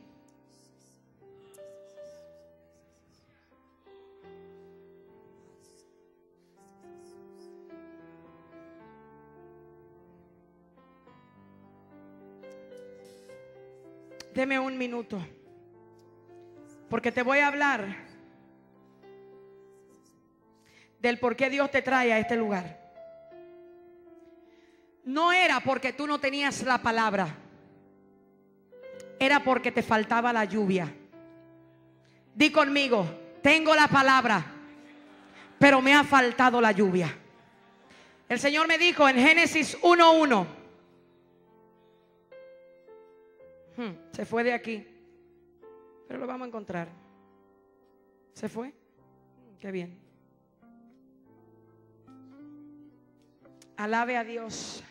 Deme 14.34 14.60
un 14.60 14.78
minuto. 14.78 15.24
Porque 16.90 17.12
te 17.12 17.22
voy 17.22 17.40
a 17.40 17.48
hablar 17.48 17.96
del 21.00 21.20
por 21.20 21.36
qué 21.36 21.50
Dios 21.50 21.70
te 21.70 21.82
trae 21.82 22.12
a 22.12 22.20
este 22.20 22.36
lugar. 22.36 22.80
No 25.06 25.32
era 25.34 25.60
porque 25.60 25.94
tú 25.94 26.08
no 26.08 26.20
tenías 26.20 26.64
la 26.64 26.82
palabra. 26.82 27.36
Era 29.20 29.44
porque 29.44 29.72
te 29.72 29.84
faltaba 29.84 30.34
la 30.34 30.46
lluvia. 30.46 30.92
Di 32.34 32.52
conmigo, 32.52 33.06
tengo 33.44 33.76
la 33.76 33.88
palabra, 33.88 34.44
pero 35.60 35.82
me 35.82 35.94
ha 35.94 36.04
faltado 36.04 36.60
la 36.60 36.72
lluvia. 36.72 37.16
El 38.28 38.40
Señor 38.40 38.68
me 38.68 38.80
dijo 38.80 39.08
en 39.08 39.18
Génesis 39.18 39.80
1.1. 39.82 40.63
Hmm, 43.76 43.92
se 44.12 44.26
fue 44.26 44.44
de 44.44 44.54
aquí. 44.54 44.86
Pero 46.08 46.20
lo 46.20 46.28
vamos 46.28 46.46
a 46.46 46.48
encontrar. 46.48 46.90
¿Se 48.34 48.50
fue? 48.50 48.74
Qué 49.60 49.72
bien. 49.72 50.00
Alabe 53.78 54.18
a 54.18 54.24
Dios. 54.24 54.84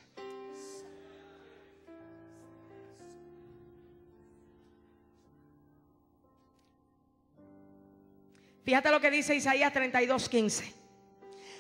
Fíjate 8.64 8.90
lo 8.90 9.00
que 9.00 9.10
dice 9.10 9.34
Isaías 9.34 9.72
32:15. 9.72 10.72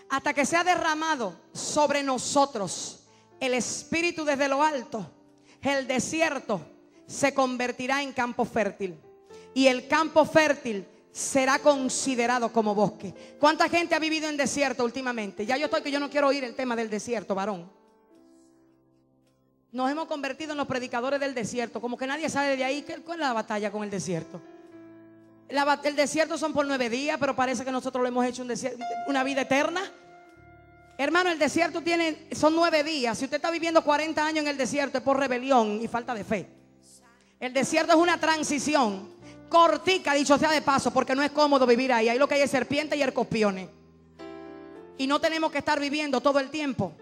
Hasta 0.08 0.34
que 0.34 0.44
sea 0.44 0.62
derramado 0.64 1.40
sobre 1.52 2.02
nosotros 2.02 3.06
el 3.40 3.54
Espíritu 3.54 4.24
desde 4.24 4.48
lo 4.48 4.62
alto, 4.62 5.10
el 5.62 5.86
desierto 5.86 6.71
se 7.12 7.34
convertirá 7.34 8.02
en 8.02 8.12
campo 8.12 8.44
fértil. 8.44 8.96
Y 9.54 9.66
el 9.66 9.86
campo 9.86 10.24
fértil 10.24 10.86
será 11.12 11.58
considerado 11.58 12.52
como 12.52 12.74
bosque. 12.74 13.14
¿Cuánta 13.38 13.68
gente 13.68 13.94
ha 13.94 13.98
vivido 13.98 14.28
en 14.28 14.36
desierto 14.36 14.84
últimamente? 14.84 15.44
Ya 15.44 15.56
yo 15.56 15.66
estoy 15.66 15.82
que 15.82 15.90
yo 15.90 16.00
no 16.00 16.08
quiero 16.08 16.28
oír 16.28 16.44
el 16.44 16.54
tema 16.54 16.74
del 16.74 16.88
desierto, 16.88 17.34
varón. 17.34 17.70
Nos 19.72 19.90
hemos 19.90 20.06
convertido 20.06 20.52
en 20.52 20.58
los 20.58 20.66
predicadores 20.66 21.20
del 21.20 21.34
desierto, 21.34 21.80
como 21.80 21.96
que 21.96 22.06
nadie 22.06 22.28
sabe 22.28 22.56
de 22.56 22.64
ahí 22.64 22.84
cuál 23.04 23.20
es 23.20 23.26
la 23.26 23.32
batalla 23.32 23.70
con 23.70 23.82
el 23.82 23.90
desierto 23.90 24.40
el 25.84 25.96
desierto 25.96 26.38
son 26.38 26.52
por 26.52 26.66
nueve 26.66 26.88
días, 26.88 27.18
pero 27.20 27.36
parece 27.36 27.64
que 27.64 27.72
nosotros 27.72 28.02
lo 28.02 28.08
hemos 28.08 28.24
hecho 28.24 28.44
una 29.06 29.22
vida 29.22 29.42
eterna. 29.42 29.82
Hermano, 30.96 31.30
el 31.30 31.38
desierto 31.38 31.82
tiene, 31.82 32.28
son 32.32 32.54
nueve 32.54 32.84
días. 32.84 33.18
Si 33.18 33.24
usted 33.24 33.36
está 33.36 33.50
viviendo 33.50 33.82
40 33.82 34.24
años 34.24 34.42
en 34.42 34.48
el 34.48 34.56
desierto 34.56 34.98
es 34.98 35.04
por 35.04 35.18
rebelión 35.18 35.80
y 35.82 35.88
falta 35.88 36.14
de 36.14 36.24
fe. 36.24 36.61
El 37.42 37.52
desierto 37.52 37.92
es 37.92 37.98
una 37.98 38.20
transición 38.20 39.16
cortica, 39.48 40.14
dicho 40.14 40.38
sea 40.38 40.52
de 40.52 40.62
paso, 40.62 40.92
porque 40.92 41.12
no 41.16 41.24
es 41.24 41.32
cómodo 41.32 41.66
vivir 41.66 41.92
ahí. 41.92 42.08
Ahí 42.08 42.16
lo 42.16 42.28
que 42.28 42.36
hay 42.36 42.42
es 42.42 42.50
serpientes 42.52 42.96
y 42.96 43.02
escorpiones. 43.02 43.68
Y 44.96 45.08
no 45.08 45.20
tenemos 45.20 45.50
que 45.50 45.58
estar 45.58 45.80
viviendo 45.80 46.20
todo 46.20 46.38
el 46.38 46.50
tiempo 46.50 46.92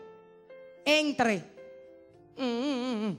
entre. 0.83 1.44
Mm, 2.38 2.42
mm, 2.42 3.07
mm, 3.07 3.18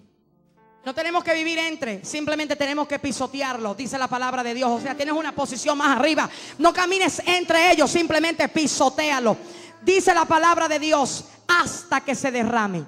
no 0.83 0.95
tenemos 0.95 1.23
que 1.23 1.35
vivir 1.35 1.59
entre, 1.59 2.03
simplemente 2.03 2.55
tenemos 2.55 2.87
que 2.87 2.97
pisotearlo, 2.97 3.75
dice 3.75 3.99
la 3.99 4.07
palabra 4.07 4.41
de 4.41 4.55
Dios. 4.55 4.71
O 4.71 4.81
sea, 4.81 4.97
tienes 4.97 5.13
una 5.13 5.31
posición 5.31 5.77
más 5.77 5.95
arriba. 5.95 6.27
No 6.57 6.73
camines 6.73 7.21
entre 7.27 7.71
ellos, 7.71 7.91
simplemente 7.91 8.49
pisotealo. 8.49 9.37
Dice 9.83 10.11
la 10.15 10.25
palabra 10.25 10.67
de 10.67 10.79
Dios 10.79 11.25
hasta 11.47 12.01
que 12.01 12.15
se 12.15 12.31
derrame. 12.31 12.83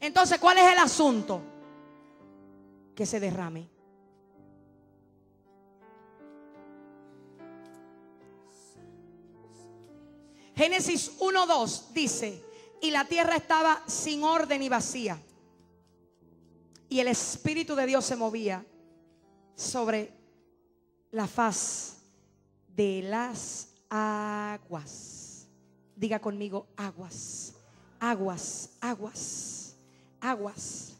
Entonces, 0.00 0.40
¿cuál 0.40 0.58
es 0.58 0.72
el 0.72 0.78
asunto? 0.78 1.51
Que 2.94 3.06
se 3.06 3.20
derrame. 3.20 3.68
Génesis 10.54 11.18
1.2 11.18 11.88
dice, 11.92 12.44
y 12.80 12.90
la 12.90 13.06
tierra 13.06 13.36
estaba 13.36 13.82
sin 13.86 14.22
orden 14.22 14.62
y 14.62 14.68
vacía 14.68 15.18
y 16.92 17.00
el 17.00 17.08
Espíritu 17.08 17.74
de 17.74 17.86
Dios 17.86 18.04
se 18.04 18.16
movía 18.16 18.66
sobre 19.56 20.12
la 21.10 21.26
faz 21.26 22.02
de 22.68 23.00
las 23.00 23.68
aguas. 23.88 25.48
Diga 25.96 26.18
conmigo, 26.18 26.66
aguas, 26.76 27.54
aguas, 27.98 28.72
aguas, 28.78 29.74
aguas. 30.20 30.92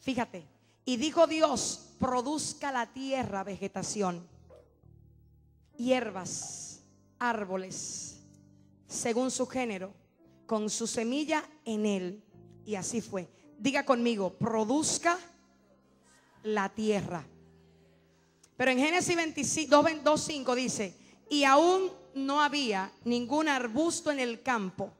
Fíjate, 0.00 0.48
y 0.88 0.96
dijo 0.96 1.26
Dios, 1.26 1.96
produzca 1.98 2.72
la 2.72 2.86
tierra 2.86 3.44
vegetación, 3.44 4.26
hierbas, 5.76 6.80
árboles, 7.18 8.22
según 8.86 9.30
su 9.30 9.46
género, 9.46 9.92
con 10.46 10.70
su 10.70 10.86
semilla 10.86 11.44
en 11.66 11.84
él. 11.84 12.24
Y 12.64 12.76
así 12.76 13.02
fue. 13.02 13.28
Diga 13.58 13.84
conmigo, 13.84 14.32
produzca 14.38 15.18
la 16.42 16.70
tierra. 16.70 17.22
Pero 18.56 18.70
en 18.70 18.78
Génesis 18.78 19.14
2.5 19.68 20.54
dice, 20.54 20.96
y 21.28 21.44
aún 21.44 21.92
no 22.14 22.40
había 22.40 22.90
ningún 23.04 23.48
arbusto 23.48 24.10
en 24.10 24.20
el 24.20 24.42
campo, 24.42 24.90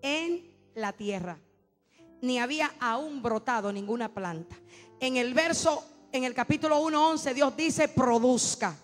en 0.00 0.50
la 0.74 0.94
tierra, 0.94 1.38
ni 2.22 2.38
había 2.38 2.72
aún 2.80 3.22
brotado 3.22 3.70
ninguna 3.70 4.08
planta. 4.08 4.56
En 4.98 5.18
el 5.18 5.34
verso, 5.34 5.84
en 6.10 6.24
el 6.24 6.32
capítulo 6.32 6.80
1.11, 6.80 7.34
Dios 7.34 7.54
dice, 7.56 7.88
produzca. 7.88 8.74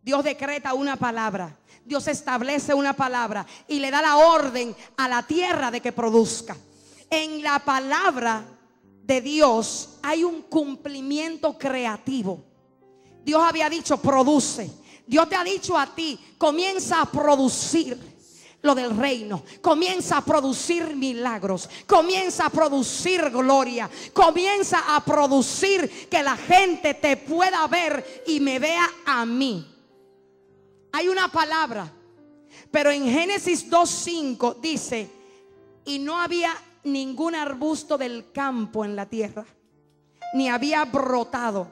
Dios 0.00 0.22
decreta 0.22 0.72
una 0.74 0.96
palabra. 0.96 1.58
Dios 1.84 2.06
establece 2.06 2.72
una 2.72 2.92
palabra 2.92 3.44
y 3.66 3.80
le 3.80 3.90
da 3.90 4.00
la 4.00 4.16
orden 4.16 4.74
a 4.96 5.08
la 5.08 5.22
tierra 5.22 5.70
de 5.72 5.80
que 5.80 5.90
produzca 5.90 6.56
en 7.14 7.42
la 7.42 7.58
palabra 7.58 8.44
de 9.02 9.20
Dios 9.20 9.98
hay 10.02 10.24
un 10.24 10.42
cumplimiento 10.42 11.56
creativo. 11.58 12.44
Dios 13.24 13.42
había 13.42 13.68
dicho, 13.68 13.98
produce. 13.98 14.70
Dios 15.06 15.28
te 15.28 15.36
ha 15.36 15.44
dicho 15.44 15.78
a 15.78 15.94
ti, 15.94 16.18
comienza 16.38 17.02
a 17.02 17.10
producir 17.10 18.13
lo 18.64 18.74
del 18.74 18.96
reino. 18.96 19.42
Comienza 19.60 20.16
a 20.16 20.24
producir 20.24 20.96
milagros. 20.96 21.68
Comienza 21.86 22.46
a 22.46 22.50
producir 22.50 23.30
gloria. 23.30 23.90
Comienza 24.12 24.96
a 24.96 25.04
producir 25.04 26.08
que 26.08 26.22
la 26.22 26.34
gente 26.36 26.94
te 26.94 27.18
pueda 27.18 27.66
ver 27.66 28.24
y 28.26 28.40
me 28.40 28.58
vea 28.58 28.88
a 29.04 29.26
mí. 29.26 29.70
Hay 30.92 31.08
una 31.08 31.28
palabra, 31.28 31.92
pero 32.70 32.90
en 32.90 33.04
Génesis 33.04 33.70
2.5 33.70 34.58
dice, 34.60 35.10
y 35.84 35.98
no 35.98 36.18
había 36.18 36.56
ningún 36.84 37.34
arbusto 37.34 37.98
del 37.98 38.32
campo 38.32 38.82
en 38.84 38.96
la 38.96 39.06
tierra, 39.06 39.44
ni 40.32 40.48
había 40.48 40.86
brotado, 40.86 41.68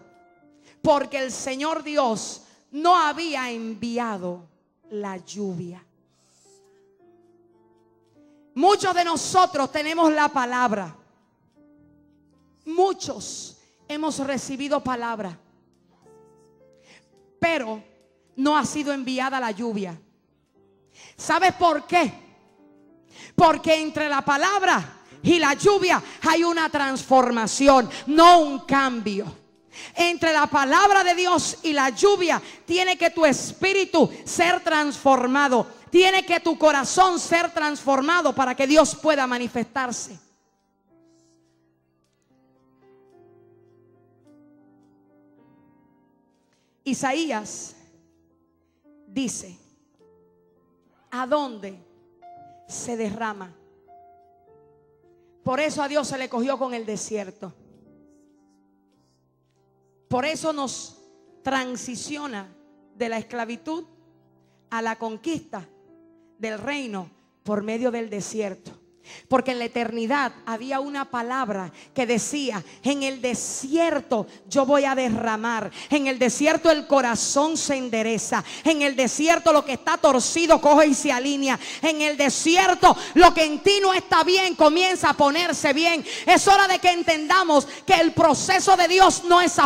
porque 0.83 1.19
el 1.19 1.33
Señor 1.33 1.83
Dios 1.83 2.43
no 2.71 2.99
había 2.99 3.51
enviado 3.51 4.47
la 4.91 5.17
lluvia. 5.17 5.83
Muchos 8.55 8.95
de 8.95 9.05
nosotros 9.05 9.73
tenemos 9.73 10.13
la 10.13 10.29
palabra. 10.29 10.95
Muchos 12.65 13.59
hemos 13.89 14.19
recibido 14.19 14.83
palabra. 14.83 15.39
Pero 17.41 17.83
no 18.37 18.57
ha 18.57 18.65
sido 18.65 18.93
enviada 18.93 19.41
la 19.41 19.51
lluvia. 19.51 19.99
¿Sabes 21.17 21.53
por 21.55 21.87
qué? 21.87 22.13
Porque 23.35 23.81
entre 23.81 24.09
la 24.09 24.23
palabra 24.23 25.01
y 25.23 25.39
la 25.39 25.55
lluvia 25.55 26.03
hay 26.23 26.45
una 26.45 26.69
transformación, 26.69 27.89
no 28.07 28.41
un 28.41 28.61
cambio. 28.61 29.41
Entre 29.95 30.33
la 30.33 30.47
palabra 30.47 31.03
de 31.03 31.15
Dios 31.15 31.59
y 31.63 31.73
la 31.73 31.91
lluvia 31.91 32.41
tiene 32.67 32.97
que 32.99 33.11
tu 33.11 33.25
espíritu 33.25 34.11
ser 34.25 34.61
transformado. 34.61 35.67
Tiene 35.93 36.27
que 36.27 36.41
tu 36.41 36.59
corazón 36.59 37.21
ser 37.21 37.53
transformado 37.53 38.35
para 38.35 38.57
que 38.57 38.67
Dios 38.67 38.97
pueda 38.97 39.29
manifestarse. 39.29 40.19
Isaías 46.83 47.77
dice, 49.07 49.57
¿a 51.13 51.29
dónde 51.29 51.79
se 52.67 52.97
derrama 52.97 53.55
por 55.43 55.59
eso 55.61 55.83
a 55.83 55.89
Dios 55.89 56.09
se 56.09 56.19
le 56.19 56.29
cogió 56.29 56.59
con 56.59 56.73
el 56.75 56.87
desierto. 56.87 57.53
Por 60.09 60.25
eso 60.25 60.53
nos 60.53 60.99
transiciona 61.43 62.55
de 62.95 63.09
la 63.09 63.19
esclavitud 63.19 63.85
a 64.71 64.83
la 64.83 64.97
conquista 64.97 65.67
del 66.43 66.59
reino 66.59 67.09
por 67.45 67.63
medio 67.63 67.93
del 67.93 68.11
desierto. 68.11 68.73
Porque 69.29 69.51
en 69.53 69.59
la 69.59 69.65
eternidad 69.65 70.33
había 70.47 70.81
una 70.81 71.11
palabra 71.11 71.73
que 71.95 72.07
decía, 72.07 72.63
en 72.83 73.03
el 73.03 73.21
desierto 73.21 74.27
yo 74.49 74.65
voy 74.65 74.85
a 74.85 74.95
derramar, 74.95 75.71
en 75.91 76.07
el 76.07 76.19
desierto 76.19 76.71
el 76.71 76.87
corazón 76.87 77.57
se 77.57 77.77
endereza, 77.77 78.45
en 78.65 78.83
el 78.83 78.95
desierto 78.95 79.53
lo 79.53 79.65
que 79.65 79.75
está 79.75 79.97
torcido 79.99 80.61
coge 80.61 80.89
y 80.89 80.95
se 80.95 81.13
alinea, 81.13 81.59
en 81.81 82.01
el 82.01 82.17
desierto 82.17 82.97
lo 83.15 83.35
que 83.35 83.45
en 83.45 83.61
ti 83.61 83.79
no 83.81 83.93
está 83.93 84.25
bien 84.25 84.55
comienza 84.55 85.11
a 85.11 85.17
ponerse 85.17 85.73
bien. 85.73 86.05
Es 86.27 86.47
hora 86.49 86.67
de 86.69 86.79
que 86.79 86.91
entendamos 86.91 87.67
que 87.87 87.95
el 87.95 88.13
proceso 88.13 88.77
de 88.77 88.89
Dios 88.89 89.25
no 89.25 89.41
es 89.41 89.57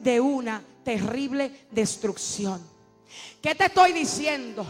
de 0.00 0.20
una 0.20 0.62
terrible 0.84 1.66
destrucción. 1.70 2.77
¿Qué 3.40 3.54
te 3.54 3.66
estoy 3.66 3.92
diciendo? 3.92 4.66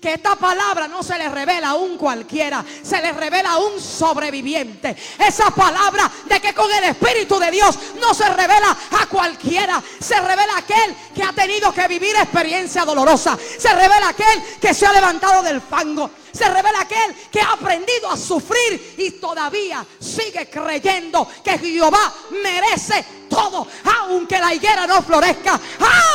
Que 0.00 0.12
esta 0.12 0.36
palabra 0.36 0.86
no 0.86 1.02
se 1.02 1.16
le 1.16 1.28
revela 1.30 1.70
a 1.70 1.74
un 1.74 1.96
cualquiera, 1.96 2.62
se 2.82 3.00
le 3.00 3.12
revela 3.12 3.52
a 3.52 3.58
un 3.58 3.80
sobreviviente. 3.80 4.94
Esa 5.18 5.50
palabra 5.50 6.10
de 6.26 6.38
que 6.38 6.52
con 6.52 6.70
el 6.70 6.84
Espíritu 6.84 7.38
de 7.38 7.50
Dios 7.50 7.78
no 7.98 8.12
se 8.12 8.28
revela 8.28 8.76
a 9.00 9.06
cualquiera, 9.06 9.82
se 10.00 10.20
revela 10.20 10.54
a 10.54 10.58
aquel 10.58 10.94
que 11.14 11.22
ha 11.22 11.32
tenido 11.32 11.72
que 11.72 11.88
vivir 11.88 12.14
experiencia 12.16 12.84
dolorosa, 12.84 13.38
se 13.58 13.72
revela 13.72 14.08
a 14.08 14.10
aquel 14.10 14.42
que 14.60 14.74
se 14.74 14.86
ha 14.86 14.92
levantado 14.92 15.42
del 15.42 15.62
fango, 15.62 16.10
se 16.32 16.48
revela 16.48 16.80
aquel 16.80 17.14
que 17.30 17.40
ha 17.40 17.52
aprendido 17.52 18.10
a 18.10 18.16
sufrir 18.16 18.94
y 18.98 19.12
todavía 19.12 19.84
sigue 19.98 20.48
creyendo 20.48 21.26
que 21.42 21.58
Jehová 21.58 22.12
merece 22.42 23.04
todo, 23.28 23.66
aunque 24.00 24.38
la 24.38 24.54
higuera 24.54 24.86
no 24.86 25.02
florezca, 25.02 25.60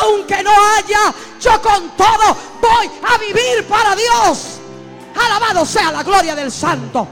aunque 0.01 0.43
no 0.43 0.51
haya, 0.51 1.13
yo 1.39 1.61
con 1.61 1.89
todo 1.95 2.37
voy 2.61 2.89
a 3.03 3.17
vivir 3.17 3.65
para 3.67 3.95
Dios. 3.95 4.59
Alabado 5.15 5.65
sea 5.65 5.91
la 5.91 6.03
gloria 6.03 6.35
del 6.35 6.51
santo. 6.51 7.07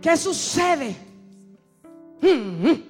¿Qué 0.00 0.16
sucede? 0.16 0.96
Mm 2.22 2.64
-hmm. 2.64 2.84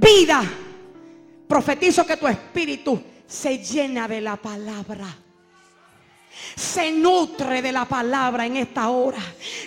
Vida. 0.00 0.42
Profetizo 1.46 2.06
que 2.06 2.16
tu 2.16 2.26
espíritu 2.26 3.02
se 3.26 3.58
llena 3.58 4.08
de 4.08 4.20
la 4.20 4.36
palabra. 4.36 5.06
Se 6.56 6.90
nutre 6.90 7.60
de 7.60 7.72
la 7.72 7.84
palabra 7.84 8.46
en 8.46 8.56
esta 8.56 8.88
hora. 8.88 9.18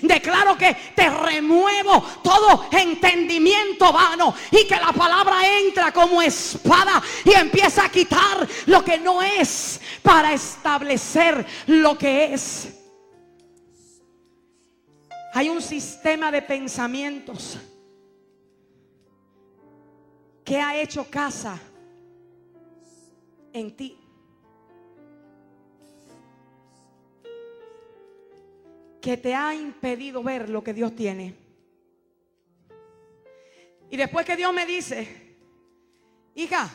Declaro 0.01 0.57
que 0.57 0.75
te 0.95 1.09
remuevo 1.09 2.01
todo 2.23 2.67
entendimiento 2.71 3.91
vano 3.91 4.33
y 4.49 4.65
que 4.65 4.75
la 4.77 4.91
palabra 4.93 5.47
entra 5.59 5.91
como 5.91 6.21
espada 6.21 7.01
y 7.25 7.31
empieza 7.33 7.85
a 7.85 7.89
quitar 7.89 8.47
lo 8.67 8.83
que 8.83 8.97
no 8.97 9.21
es 9.21 9.79
para 10.01 10.33
establecer 10.33 11.45
lo 11.67 11.97
que 11.97 12.33
es. 12.33 12.69
Hay 15.35 15.49
un 15.49 15.61
sistema 15.61 16.31
de 16.31 16.41
pensamientos 16.41 17.57
que 20.53 20.61
ha 20.61 20.79
hecho 20.79 21.09
casa 21.09 21.59
en 23.53 23.75
ti. 23.75 23.97
Que 29.01 29.17
te 29.17 29.33
ha 29.33 29.55
impedido 29.55 30.21
ver 30.21 30.49
lo 30.49 30.63
que 30.63 30.75
Dios 30.75 30.95
tiene. 30.95 31.33
Y 33.89 33.97
después 33.97 34.27
que 34.27 34.35
Dios 34.35 34.53
me 34.53 34.67
dice, 34.67 35.37
hija, 36.35 36.69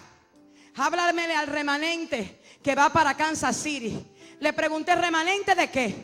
háblamele 0.74 1.36
al 1.36 1.46
remanente 1.46 2.40
que 2.60 2.74
va 2.74 2.92
para 2.92 3.16
Kansas 3.16 3.56
City. 3.56 3.96
Le 4.40 4.52
pregunté, 4.54 4.96
¿remanente 4.96 5.54
de 5.54 5.70
qué? 5.70 5.94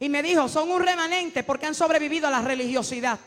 Y 0.00 0.10
me 0.10 0.22
dijo, 0.22 0.50
son 0.50 0.70
un 0.70 0.82
remanente 0.82 1.44
porque 1.44 1.64
han 1.64 1.74
sobrevivido 1.74 2.28
a 2.28 2.30
la 2.30 2.42
religiosidad. 2.42 3.18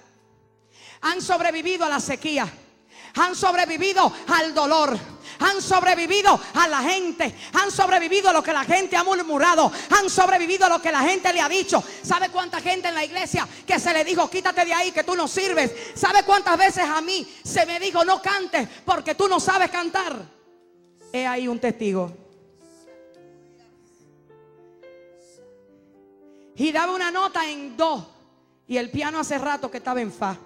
Han 1.01 1.23
sobrevivido 1.23 1.85
a 1.85 1.89
la 1.89 1.99
sequía 1.99 2.47
han 3.15 3.35
sobrevivido 3.35 4.11
al 4.27 4.53
dolor. 4.53 4.97
Han 5.39 5.61
sobrevivido 5.61 6.39
a 6.53 6.67
la 6.67 6.81
gente. 6.81 7.35
Han 7.53 7.69
sobrevivido 7.71 8.29
a 8.29 8.33
lo 8.33 8.41
que 8.41 8.53
la 8.53 8.63
gente 8.63 8.95
ha 8.95 9.03
murmurado. 9.03 9.71
Han 9.89 10.09
sobrevivido 10.09 10.65
a 10.65 10.69
lo 10.69 10.81
que 10.81 10.91
la 10.91 11.01
gente 11.01 11.33
le 11.33 11.41
ha 11.41 11.49
dicho. 11.49 11.83
¿Sabe 12.01 12.29
cuánta 12.29 12.61
gente 12.61 12.87
en 12.87 12.95
la 12.95 13.03
iglesia 13.03 13.47
que 13.65 13.79
se 13.79 13.93
le 13.93 14.03
dijo, 14.03 14.29
quítate 14.29 14.65
de 14.65 14.73
ahí, 14.73 14.91
que 14.91 15.03
tú 15.03 15.15
no 15.15 15.27
sirves? 15.27 15.71
¿Sabe 15.95 16.23
cuántas 16.23 16.57
veces 16.57 16.85
a 16.85 17.01
mí 17.01 17.27
se 17.43 17.65
me 17.65 17.79
dijo, 17.79 18.05
no 18.05 18.21
cantes 18.21 18.67
porque 18.85 19.15
tú 19.15 19.27
no 19.27 19.39
sabes 19.39 19.69
cantar? 19.69 20.15
He 21.11 21.27
ahí 21.27 21.47
un 21.47 21.59
testigo. 21.59 22.11
Y 26.55 26.71
daba 26.71 26.93
una 26.93 27.11
nota 27.11 27.47
en 27.49 27.75
do. 27.75 28.09
Y 28.67 28.77
el 28.77 28.89
piano 28.89 29.19
hace 29.19 29.37
rato 29.37 29.69
que 29.69 29.77
estaba 29.77 30.01
en 30.01 30.11
fa. 30.11 30.37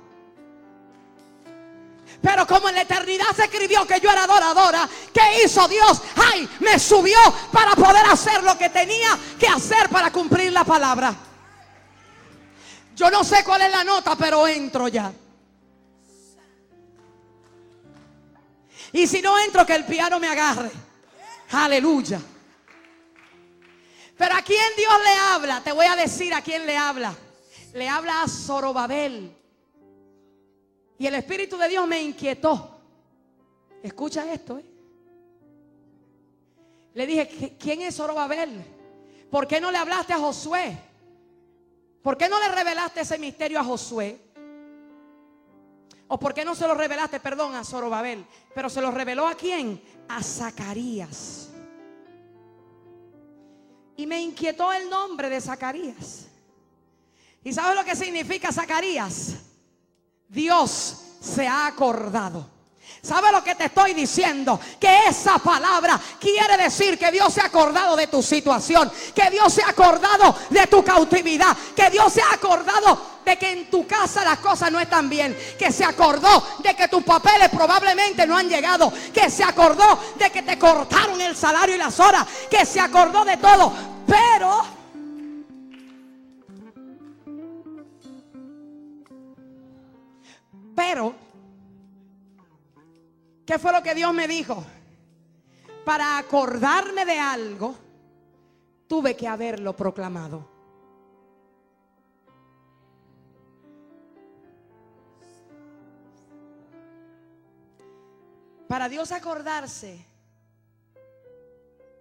Pero 2.21 2.47
como 2.47 2.69
en 2.69 2.75
la 2.75 2.81
eternidad 2.81 3.27
se 3.35 3.43
escribió 3.43 3.85
que 3.85 3.99
yo 3.99 4.09
era 4.09 4.23
adoradora, 4.23 4.87
¿qué 5.13 5.43
hizo 5.43 5.67
Dios? 5.67 6.01
¡Ay! 6.15 6.49
Me 6.59 6.79
subió 6.79 7.19
para 7.51 7.75
poder 7.75 8.05
hacer 8.07 8.43
lo 8.43 8.57
que 8.57 8.69
tenía 8.69 9.17
que 9.39 9.47
hacer 9.47 9.89
para 9.89 10.11
cumplir 10.11 10.51
la 10.51 10.63
palabra. 10.63 11.13
Yo 12.95 13.11
no 13.11 13.23
sé 13.23 13.43
cuál 13.43 13.61
es 13.61 13.71
la 13.71 13.83
nota, 13.83 14.15
pero 14.15 14.47
entro 14.47 14.87
ya. 14.87 15.11
Y 18.91 19.05
si 19.05 19.21
no 19.21 19.37
entro, 19.37 19.65
que 19.65 19.75
el 19.75 19.85
piano 19.85 20.19
me 20.19 20.27
agarre. 20.27 20.71
Aleluya. 21.51 22.19
Pero 24.17 24.35
a 24.35 24.41
quién 24.41 24.75
Dios 24.75 24.93
le 25.03 25.13
habla, 25.13 25.61
te 25.61 25.71
voy 25.71 25.85
a 25.85 25.95
decir 25.95 26.33
a 26.33 26.41
quién 26.41 26.65
le 26.65 26.75
habla. 26.75 27.13
Le 27.73 27.87
habla 27.87 28.23
a 28.23 28.27
Zorobabel. 28.27 29.35
Y 30.99 31.05
el 31.05 31.15
Espíritu 31.15 31.57
de 31.57 31.69
Dios 31.69 31.87
me 31.87 32.01
inquietó. 32.01 32.79
Escucha 33.83 34.31
esto. 34.33 34.57
¿eh? 34.57 34.65
Le 36.93 37.05
dije, 37.05 37.55
¿quién 37.59 37.81
es 37.81 37.95
Zorobabel? 37.95 38.63
¿Por 39.29 39.47
qué 39.47 39.61
no 39.61 39.71
le 39.71 39.77
hablaste 39.77 40.13
a 40.13 40.17
Josué? 40.17 40.77
¿Por 42.01 42.17
qué 42.17 42.27
no 42.27 42.39
le 42.39 42.49
revelaste 42.49 43.01
ese 43.01 43.19
misterio 43.19 43.59
a 43.59 43.63
Josué? 43.63 44.19
¿O 46.07 46.17
por 46.17 46.33
qué 46.33 46.45
no 46.45 46.55
se 46.55 46.67
lo 46.67 46.73
revelaste, 46.73 47.19
perdón, 47.19 47.53
a 47.53 47.63
Zorobabel? 47.63 48.25
Pero 48.55 48.69
se 48.69 48.81
lo 48.81 48.91
reveló 48.91 49.27
a 49.27 49.35
quién? 49.35 49.81
A 50.07 50.23
Zacarías. 50.23 51.49
Y 53.97 54.07
me 54.07 54.21
inquietó 54.21 54.71
el 54.71 54.89
nombre 54.89 55.29
de 55.29 55.41
Zacarías. 55.41 56.27
¿Y 57.43 57.53
sabes 57.53 57.75
lo 57.75 57.83
que 57.83 57.95
significa 57.95 58.51
Zacarías? 58.51 59.46
Dios 60.29 60.97
se 61.21 61.47
ha 61.47 61.67
acordado. 61.67 62.57
¿Sabe 63.01 63.31
lo 63.31 63.41
que 63.41 63.55
te 63.55 63.65
estoy 63.65 63.93
diciendo? 63.93 64.59
Que 64.79 65.07
esa 65.07 65.37
palabra 65.39 65.99
quiere 66.19 66.57
decir 66.57 66.97
que 66.97 67.09
Dios 67.09 67.33
se 67.33 67.39
ha 67.39 67.45
acordado 67.45 67.95
de 67.95 68.07
tu 68.07 68.21
situación, 68.21 68.91
que 69.15 69.29
Dios 69.29 69.53
se 69.53 69.63
ha 69.63 69.69
acordado 69.69 70.35
de 70.49 70.67
tu 70.67 70.83
cautividad, 70.83 71.55
que 71.73 71.89
Dios 71.89 72.11
se 72.11 72.21
ha 72.21 72.33
acordado 72.33 73.17
de 73.23 73.37
que 73.37 73.51
en 73.51 73.69
tu 73.69 73.87
casa 73.87 74.25
las 74.25 74.39
cosas 74.39 74.71
no 74.71 74.79
están 74.79 75.09
bien, 75.09 75.37
que 75.57 75.71
se 75.71 75.85
acordó 75.85 76.59
de 76.59 76.75
que 76.75 76.87
tus 76.87 77.03
papeles 77.03 77.49
probablemente 77.49 78.27
no 78.27 78.35
han 78.35 78.49
llegado, 78.49 78.91
que 79.13 79.29
se 79.29 79.43
acordó 79.43 79.99
de 80.17 80.29
que 80.29 80.43
te 80.43 80.57
cortaron 80.59 81.21
el 81.21 81.35
salario 81.35 81.75
y 81.75 81.77
las 81.77 81.99
horas, 82.01 82.27
que 82.49 82.65
se 82.65 82.81
acordó 82.81 83.23
de 83.23 83.37
todo, 83.37 83.71
pero 84.05 84.76
Pero, 90.89 91.13
¿qué 93.45 93.59
fue 93.59 93.73
lo 93.73 93.83
que 93.83 93.93
Dios 93.93 94.13
me 94.13 94.25
dijo? 94.25 94.63
Para 95.83 96.17
acordarme 96.17 97.03
de 97.03 97.19
algo, 97.19 97.75
tuve 98.87 99.17
que 99.17 99.27
haberlo 99.27 99.75
proclamado. 99.75 100.47
Para 108.69 108.87
Dios 108.87 109.11
acordarse, 109.11 110.05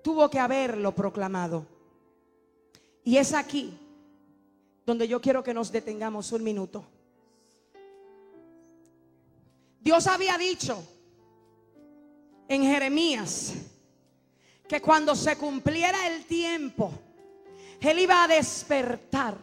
tuvo 0.01 0.31
que 0.31 0.39
haberlo 0.39 0.93
proclamado. 0.93 1.67
Y 3.03 3.17
es 3.17 3.35
aquí 3.35 3.77
donde 4.85 5.09
yo 5.09 5.21
quiero 5.21 5.43
que 5.43 5.55
nos 5.55 5.73
detengamos 5.73 6.31
un 6.31 6.45
minuto. 6.45 6.85
Dios 9.87 10.09
había 10.09 10.37
dicho 10.37 10.85
en 12.49 12.65
Jeremías 12.65 13.53
que 14.69 14.83
cuando 14.83 15.15
se 15.15 15.39
cumpliera 15.39 16.09
el 16.09 16.27
tiempo, 16.27 16.91
Él 17.81 18.01
iba 18.01 18.25
a 18.25 18.27
despertar 18.27 19.39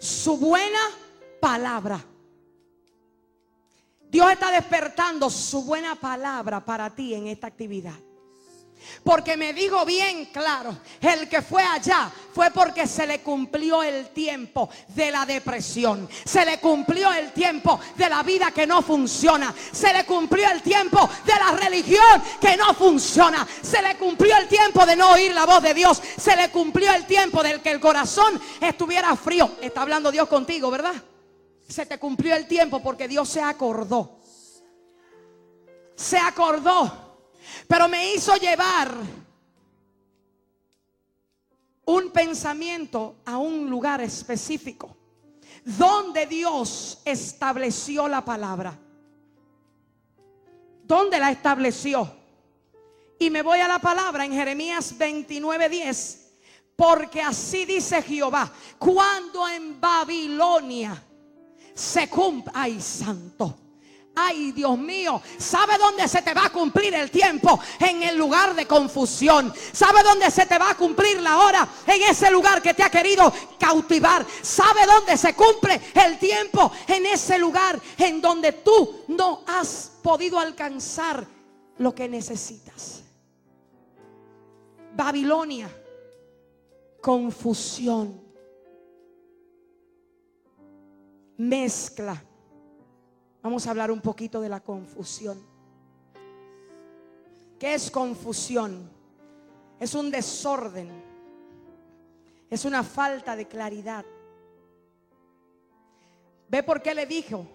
su 0.00 0.38
buena 0.38 0.80
palabra. 1.38 2.02
Dios 4.10 4.32
está 4.32 4.50
despertando 4.52 5.28
su 5.28 5.62
buena 5.62 5.96
palabra 5.96 6.64
para 6.64 6.88
ti 6.94 7.12
en 7.12 7.26
esta 7.26 7.48
actividad. 7.48 8.07
Porque 9.04 9.36
me 9.36 9.52
dijo 9.52 9.84
bien 9.84 10.26
claro, 10.26 10.76
el 11.00 11.28
que 11.28 11.42
fue 11.42 11.62
allá 11.62 12.10
fue 12.34 12.50
porque 12.50 12.86
se 12.86 13.06
le 13.06 13.20
cumplió 13.20 13.82
el 13.82 14.10
tiempo 14.10 14.68
de 14.88 15.10
la 15.10 15.24
depresión. 15.24 16.08
Se 16.24 16.44
le 16.44 16.58
cumplió 16.58 17.12
el 17.12 17.32
tiempo 17.32 17.80
de 17.96 18.08
la 18.08 18.22
vida 18.22 18.50
que 18.50 18.66
no 18.66 18.82
funciona. 18.82 19.54
Se 19.72 19.92
le 19.92 20.04
cumplió 20.04 20.48
el 20.50 20.62
tiempo 20.62 21.08
de 21.24 21.32
la 21.34 21.52
religión 21.52 22.22
que 22.40 22.56
no 22.56 22.74
funciona. 22.74 23.46
Se 23.62 23.82
le 23.82 23.96
cumplió 23.96 24.36
el 24.36 24.48
tiempo 24.48 24.84
de 24.84 24.96
no 24.96 25.12
oír 25.12 25.34
la 25.34 25.46
voz 25.46 25.62
de 25.62 25.74
Dios. 25.74 26.02
Se 26.16 26.36
le 26.36 26.50
cumplió 26.50 26.92
el 26.92 27.06
tiempo 27.06 27.42
del 27.42 27.60
que 27.60 27.70
el 27.70 27.80
corazón 27.80 28.40
estuviera 28.60 29.16
frío. 29.16 29.56
Está 29.60 29.82
hablando 29.82 30.12
Dios 30.12 30.28
contigo, 30.28 30.70
¿verdad? 30.70 30.94
Se 31.68 31.86
te 31.86 31.98
cumplió 31.98 32.34
el 32.34 32.46
tiempo 32.46 32.82
porque 32.82 33.08
Dios 33.08 33.28
se 33.28 33.42
acordó. 33.42 34.18
Se 35.96 36.18
acordó 36.18 37.07
pero 37.66 37.88
me 37.88 38.14
hizo 38.14 38.36
llevar 38.36 38.94
un 41.86 42.10
pensamiento 42.10 43.16
a 43.24 43.38
un 43.38 43.68
lugar 43.70 44.00
específico 44.00 44.94
donde 45.64 46.26
Dios 46.26 47.00
estableció 47.04 48.08
la 48.08 48.24
palabra. 48.24 48.78
¿Dónde 50.82 51.18
la 51.18 51.30
estableció? 51.30 52.10
Y 53.18 53.30
me 53.30 53.42
voy 53.42 53.60
a 53.60 53.68
la 53.68 53.78
palabra 53.78 54.24
en 54.24 54.32
Jeremías 54.32 54.96
29:10. 54.96 56.26
Porque 56.76 57.20
así 57.20 57.64
dice 57.64 58.00
Jehová, 58.02 58.52
cuando 58.78 59.48
en 59.48 59.80
Babilonia 59.80 61.02
se 61.74 62.08
cumple, 62.08 62.52
ay 62.54 62.80
santo, 62.80 63.58
Ay, 64.14 64.50
Dios 64.50 64.76
mío, 64.76 65.22
¿sabe 65.38 65.78
dónde 65.78 66.08
se 66.08 66.22
te 66.22 66.34
va 66.34 66.46
a 66.46 66.50
cumplir 66.50 66.92
el 66.94 67.10
tiempo? 67.10 67.60
En 67.78 68.02
el 68.02 68.16
lugar 68.16 68.54
de 68.54 68.66
confusión. 68.66 69.54
¿Sabe 69.72 70.02
dónde 70.02 70.30
se 70.30 70.44
te 70.44 70.58
va 70.58 70.70
a 70.70 70.76
cumplir 70.76 71.20
la 71.20 71.38
hora? 71.38 71.68
En 71.86 72.02
ese 72.02 72.30
lugar 72.30 72.60
que 72.60 72.74
te 72.74 72.82
ha 72.82 72.90
querido 72.90 73.32
cautivar. 73.58 74.26
¿Sabe 74.42 74.86
dónde 74.86 75.16
se 75.16 75.34
cumple 75.34 75.80
el 75.94 76.18
tiempo? 76.18 76.72
En 76.88 77.06
ese 77.06 77.38
lugar 77.38 77.80
en 77.96 78.20
donde 78.20 78.52
tú 78.52 79.04
no 79.08 79.44
has 79.46 79.92
podido 80.02 80.38
alcanzar 80.38 81.24
lo 81.78 81.94
que 81.94 82.08
necesitas. 82.08 83.04
Babilonia, 84.96 85.70
confusión, 87.00 88.20
mezcla 91.36 92.24
Vamos 93.48 93.66
a 93.66 93.70
hablar 93.70 93.90
un 93.90 94.02
poquito 94.02 94.42
de 94.42 94.50
la 94.50 94.60
confusión. 94.60 95.42
¿Qué 97.58 97.72
es 97.72 97.90
confusión? 97.90 98.90
Es 99.80 99.94
un 99.94 100.10
desorden. 100.10 100.90
Es 102.50 102.66
una 102.66 102.82
falta 102.82 103.34
de 103.34 103.48
claridad. 103.48 104.04
¿Ve 106.50 106.62
por 106.62 106.82
qué 106.82 106.94
le 106.94 107.06
dijo 107.06 107.46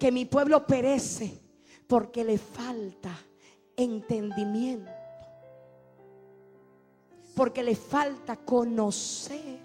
que 0.00 0.10
mi 0.10 0.24
pueblo 0.24 0.66
perece? 0.66 1.38
Porque 1.86 2.24
le 2.24 2.36
falta 2.36 3.16
entendimiento. 3.76 4.90
Porque 7.36 7.62
le 7.62 7.76
falta 7.76 8.34
conocer 8.34 9.60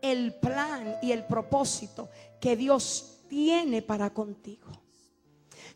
el 0.00 0.32
plan 0.36 0.96
y 1.02 1.12
el 1.12 1.26
propósito 1.26 2.08
que 2.40 2.56
Dios 2.56 3.19
tiene 3.30 3.80
para 3.80 4.10
contigo. 4.10 4.66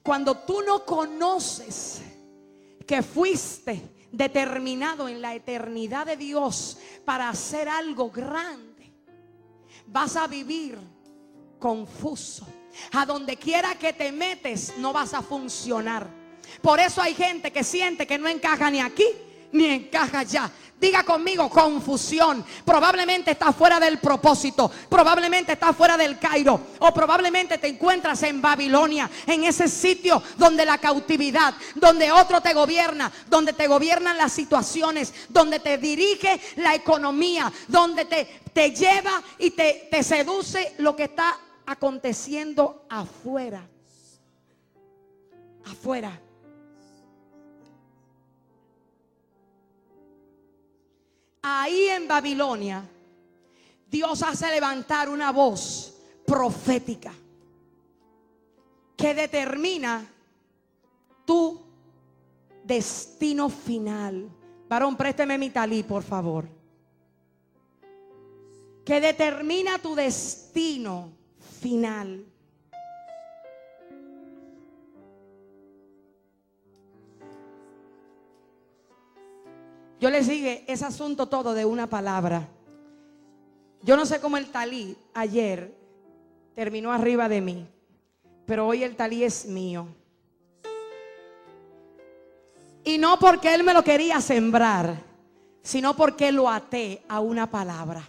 Cuando 0.02 0.38
tú 0.38 0.61
no 0.62 0.84
conoces 0.84 2.02
que 2.84 3.00
fuiste 3.00 3.80
determinado 4.11 5.09
en 5.09 5.22
la 5.22 5.34
eternidad 5.34 6.05
de 6.05 6.16
Dios 6.16 6.78
para 7.05 7.28
hacer 7.28 7.68
algo 7.68 8.11
grande, 8.11 8.92
vas 9.86 10.16
a 10.16 10.26
vivir 10.26 10.76
confuso. 11.59 12.46
A 12.90 13.07
donde 13.07 13.36
quiera 13.36 13.78
que 13.78 13.92
te 13.92 14.11
metes 14.11 14.74
no 14.78 14.92
vas 14.92 15.14
a 15.14 15.22
funcionar. 15.22 16.11
Por 16.61 16.80
eso 16.80 17.00
hay 17.00 17.14
gente 17.14 17.52
que 17.52 17.62
siente 17.62 18.05
que 18.05 18.18
no 18.18 18.28
encaja 18.28 18.68
ni 18.68 18.80
aquí 18.80 19.07
ni 19.55 19.66
encaja 19.66 20.18
allá. 20.18 20.50
Diga 20.80 21.05
conmigo, 21.05 21.48
confusión. 21.48 22.44
Probablemente 22.64 23.30
está 23.30 23.52
fuera 23.52 23.78
del 23.78 23.98
propósito. 23.98 24.70
Probablemente 24.88 25.52
está 25.52 25.72
fuera 25.72 25.96
del 25.96 26.18
Cairo. 26.18 26.61
O 26.80 26.92
probablemente 26.92 27.57
te 27.59 27.68
encuentras 27.68 28.22
en 28.24 28.42
Babilonia. 28.42 29.09
En 29.26 29.44
ese 29.44 29.68
sitio 29.68 30.22
donde 30.36 30.66
la 30.66 30.78
cautividad, 30.78 31.55
donde 31.76 32.11
otro 32.11 32.40
te 32.40 32.52
gobierna, 32.52 33.11
donde 33.28 33.52
te 33.52 33.68
gobiernan 33.68 34.18
las 34.18 34.32
situaciones, 34.32 35.14
donde 35.28 35.61
te 35.61 35.78
dirige 35.78 36.40
la 36.57 36.74
economía, 36.74 37.50
donde 37.68 38.05
te, 38.05 38.42
te 38.52 38.72
lleva 38.72 39.22
y 39.38 39.52
te, 39.52 39.88
te 39.90 40.02
seduce 40.02 40.74
lo 40.78 40.96
que 40.96 41.05
está 41.05 41.38
aconteciendo 41.64 42.84
afuera. 42.90 43.66
Afuera. 45.64 46.20
Ahí 51.47 51.88
en 51.88 52.09
Babilonia, 52.09 52.88
Dios 53.90 54.22
hace 54.22 54.49
levantar 54.49 55.11
una 55.11 55.30
voz 55.30 55.95
profética 56.26 57.12
que 58.97 59.14
determina 59.14 60.11
tu 61.26 61.61
destino 62.64 63.51
final. 63.51 64.30
Varón, 64.68 64.97
présteme 64.97 65.36
mi 65.36 65.51
talí, 65.51 65.82
por 65.82 66.03
favor. 66.03 66.49
Que 68.82 69.01
determina 69.03 69.78
tu 69.78 69.95
destino 69.95 71.12
final. 71.61 72.24
Yo 80.05 80.11
le 80.11 80.22
sigue 80.22 80.64
ese 80.66 80.84
asunto 80.84 81.28
todo 81.30 81.55
de 81.55 81.64
una 81.64 81.88
palabra. 81.88 82.46
Yo 83.80 83.96
no 83.96 84.05
sé 84.05 84.20
cómo 84.20 84.36
el 84.36 84.48
talí 84.48 84.94
ayer 85.14 85.74
terminó 86.55 86.92
arriba 86.92 87.26
de 87.26 87.40
mí, 87.40 87.66
pero 88.44 88.66
hoy 88.66 88.82
el 88.82 88.96
talí 88.96 89.24
es 89.24 89.46
mío. 89.46 89.86
Y 92.84 92.98
no 92.98 93.18
porque 93.18 93.55
él 93.55 93.64
me 93.64 93.72
lo 93.72 93.82
quería 93.82 94.20
sembrar, 94.20 95.00
sino 95.62 95.96
porque 95.96 96.32
lo 96.32 96.50
até 96.50 97.02
a 97.09 97.20
una 97.20 97.50
palabra. 97.50 98.07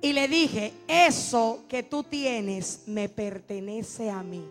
Y 0.00 0.12
le 0.12 0.28
dije, 0.28 0.72
eso 0.86 1.64
que 1.68 1.82
tú 1.82 2.04
tienes 2.04 2.84
me 2.86 3.08
pertenece 3.08 4.10
a 4.12 4.22
mí. 4.22 4.48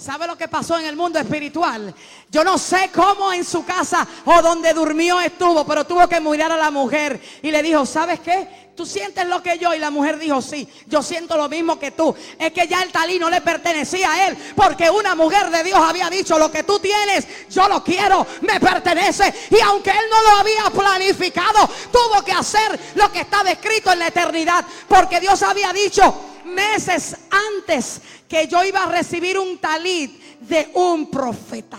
¿Sabe 0.00 0.26
lo 0.26 0.38
que 0.38 0.48
pasó 0.48 0.78
en 0.78 0.86
el 0.86 0.96
mundo 0.96 1.18
espiritual? 1.18 1.94
Yo 2.30 2.42
no 2.42 2.56
sé 2.56 2.90
cómo 2.94 3.34
en 3.34 3.44
su 3.44 3.66
casa 3.66 4.06
o 4.24 4.40
donde 4.40 4.72
durmió 4.72 5.20
estuvo, 5.20 5.66
pero 5.66 5.84
tuvo 5.84 6.08
que 6.08 6.18
mirar 6.20 6.50
a 6.50 6.56
la 6.56 6.70
mujer 6.70 7.20
y 7.42 7.50
le 7.50 7.62
dijo, 7.62 7.84
¿sabes 7.84 8.18
qué? 8.20 8.70
¿Tú 8.74 8.86
sientes 8.86 9.26
lo 9.26 9.42
que 9.42 9.58
yo? 9.58 9.74
Y 9.74 9.78
la 9.78 9.90
mujer 9.90 10.18
dijo, 10.18 10.40
sí, 10.40 10.66
yo 10.86 11.02
siento 11.02 11.36
lo 11.36 11.50
mismo 11.50 11.78
que 11.78 11.90
tú. 11.90 12.14
Es 12.38 12.50
que 12.50 12.66
ya 12.66 12.82
el 12.82 12.90
talí 12.90 13.18
no 13.18 13.28
le 13.28 13.42
pertenecía 13.42 14.10
a 14.10 14.28
él, 14.28 14.38
porque 14.56 14.88
una 14.88 15.14
mujer 15.14 15.50
de 15.50 15.62
Dios 15.62 15.78
había 15.78 16.08
dicho, 16.08 16.38
lo 16.38 16.50
que 16.50 16.62
tú 16.62 16.78
tienes, 16.78 17.50
yo 17.50 17.68
lo 17.68 17.84
quiero, 17.84 18.26
me 18.40 18.58
pertenece. 18.58 19.34
Y 19.50 19.60
aunque 19.60 19.90
él 19.90 20.06
no 20.10 20.22
lo 20.22 20.38
había 20.38 20.70
planificado, 20.70 21.68
tuvo 21.92 22.24
que 22.24 22.32
hacer 22.32 22.80
lo 22.94 23.12
que 23.12 23.20
estaba 23.20 23.50
escrito 23.50 23.92
en 23.92 23.98
la 23.98 24.06
eternidad, 24.06 24.64
porque 24.88 25.20
Dios 25.20 25.42
había 25.42 25.74
dicho, 25.74 26.30
meses 26.50 27.16
antes 27.30 28.00
que 28.28 28.46
yo 28.46 28.62
iba 28.64 28.84
a 28.84 28.92
recibir 28.92 29.38
un 29.38 29.58
talit 29.58 30.38
de 30.40 30.70
un 30.74 31.10
profeta. 31.10 31.78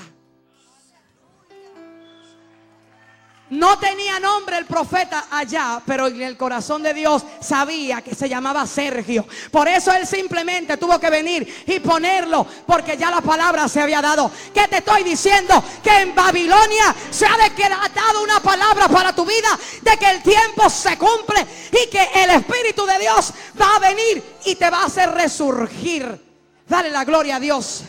No 3.52 3.78
tenía 3.78 4.18
nombre 4.18 4.58
el 4.58 4.66
profeta 4.66 5.26
allá, 5.30 5.82
pero 5.86 6.08
en 6.08 6.22
el 6.22 6.38
corazón 6.38 6.82
de 6.84 6.94
Dios 6.94 7.24
sabía 7.42 8.02
que 8.02 8.16
se 8.16 8.30
llamaba 8.30 8.66
Sergio. 8.66 9.26
Por 9.52 9.68
eso 9.68 9.92
él 9.92 10.08
simplemente 10.08 10.78
tuvo 10.78 10.98
que 10.98 11.10
venir 11.10 11.66
y 11.68 11.82
ponerlo, 11.82 12.48
porque 12.66 12.96
ya 12.96 13.12
la 13.12 13.20
palabra 13.20 13.68
se 13.68 13.82
había 13.82 14.02
dado. 14.02 14.32
¿Qué 14.54 14.70
te 14.70 14.78
estoy 14.78 15.04
diciendo? 15.04 15.62
Que 15.84 15.98
en 15.98 16.16
Babilonia 16.16 16.96
se 17.10 17.26
ha 17.26 17.36
decretado 17.36 18.24
una 18.24 18.40
palabra 18.40 18.88
para 18.88 19.14
tu 19.14 19.26
vida 19.26 19.60
de 19.82 19.98
que 19.98 20.10
el 20.10 20.24
tiempo 20.24 20.70
se 20.70 20.98
cumple 20.98 21.46
y 21.74 21.90
que 21.90 22.10
el 22.24 22.30
Espíritu 22.30 22.86
de 22.86 23.00
Dios 23.00 23.34
va 23.62 23.76
a 23.76 23.80
venir 23.80 24.24
y 24.46 24.56
te 24.56 24.70
va 24.70 24.84
a 24.84 24.86
hacer 24.86 25.12
resurgir. 25.12 26.18
Dale 26.70 26.90
la 26.90 27.04
gloria 27.04 27.36
a 27.36 27.40
Dios. 27.42 27.84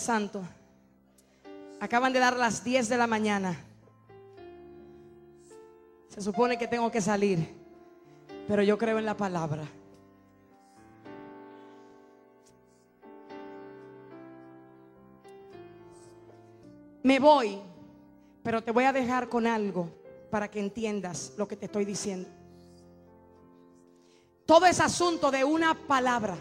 Santo. 0.00 0.42
Acaban 1.78 2.12
de 2.12 2.18
dar 2.18 2.36
las 2.36 2.64
10 2.64 2.88
de 2.88 2.96
la 2.96 3.06
mañana. 3.06 3.56
Se 6.08 6.20
supone 6.20 6.58
que 6.58 6.66
tengo 6.66 6.90
que 6.90 7.00
salir, 7.00 7.54
pero 8.48 8.62
yo 8.62 8.76
creo 8.76 8.98
en 8.98 9.06
la 9.06 9.16
palabra. 9.16 9.62
Me 17.02 17.18
voy, 17.18 17.58
pero 18.42 18.62
te 18.62 18.72
voy 18.72 18.84
a 18.84 18.92
dejar 18.92 19.28
con 19.28 19.46
algo 19.46 19.88
para 20.30 20.50
que 20.50 20.60
entiendas 20.60 21.32
lo 21.38 21.48
que 21.48 21.56
te 21.56 21.66
estoy 21.66 21.84
diciendo. 21.84 22.28
Todo 24.44 24.66
es 24.66 24.80
asunto 24.80 25.30
de 25.30 25.44
una 25.44 25.74
palabra. 25.74 26.36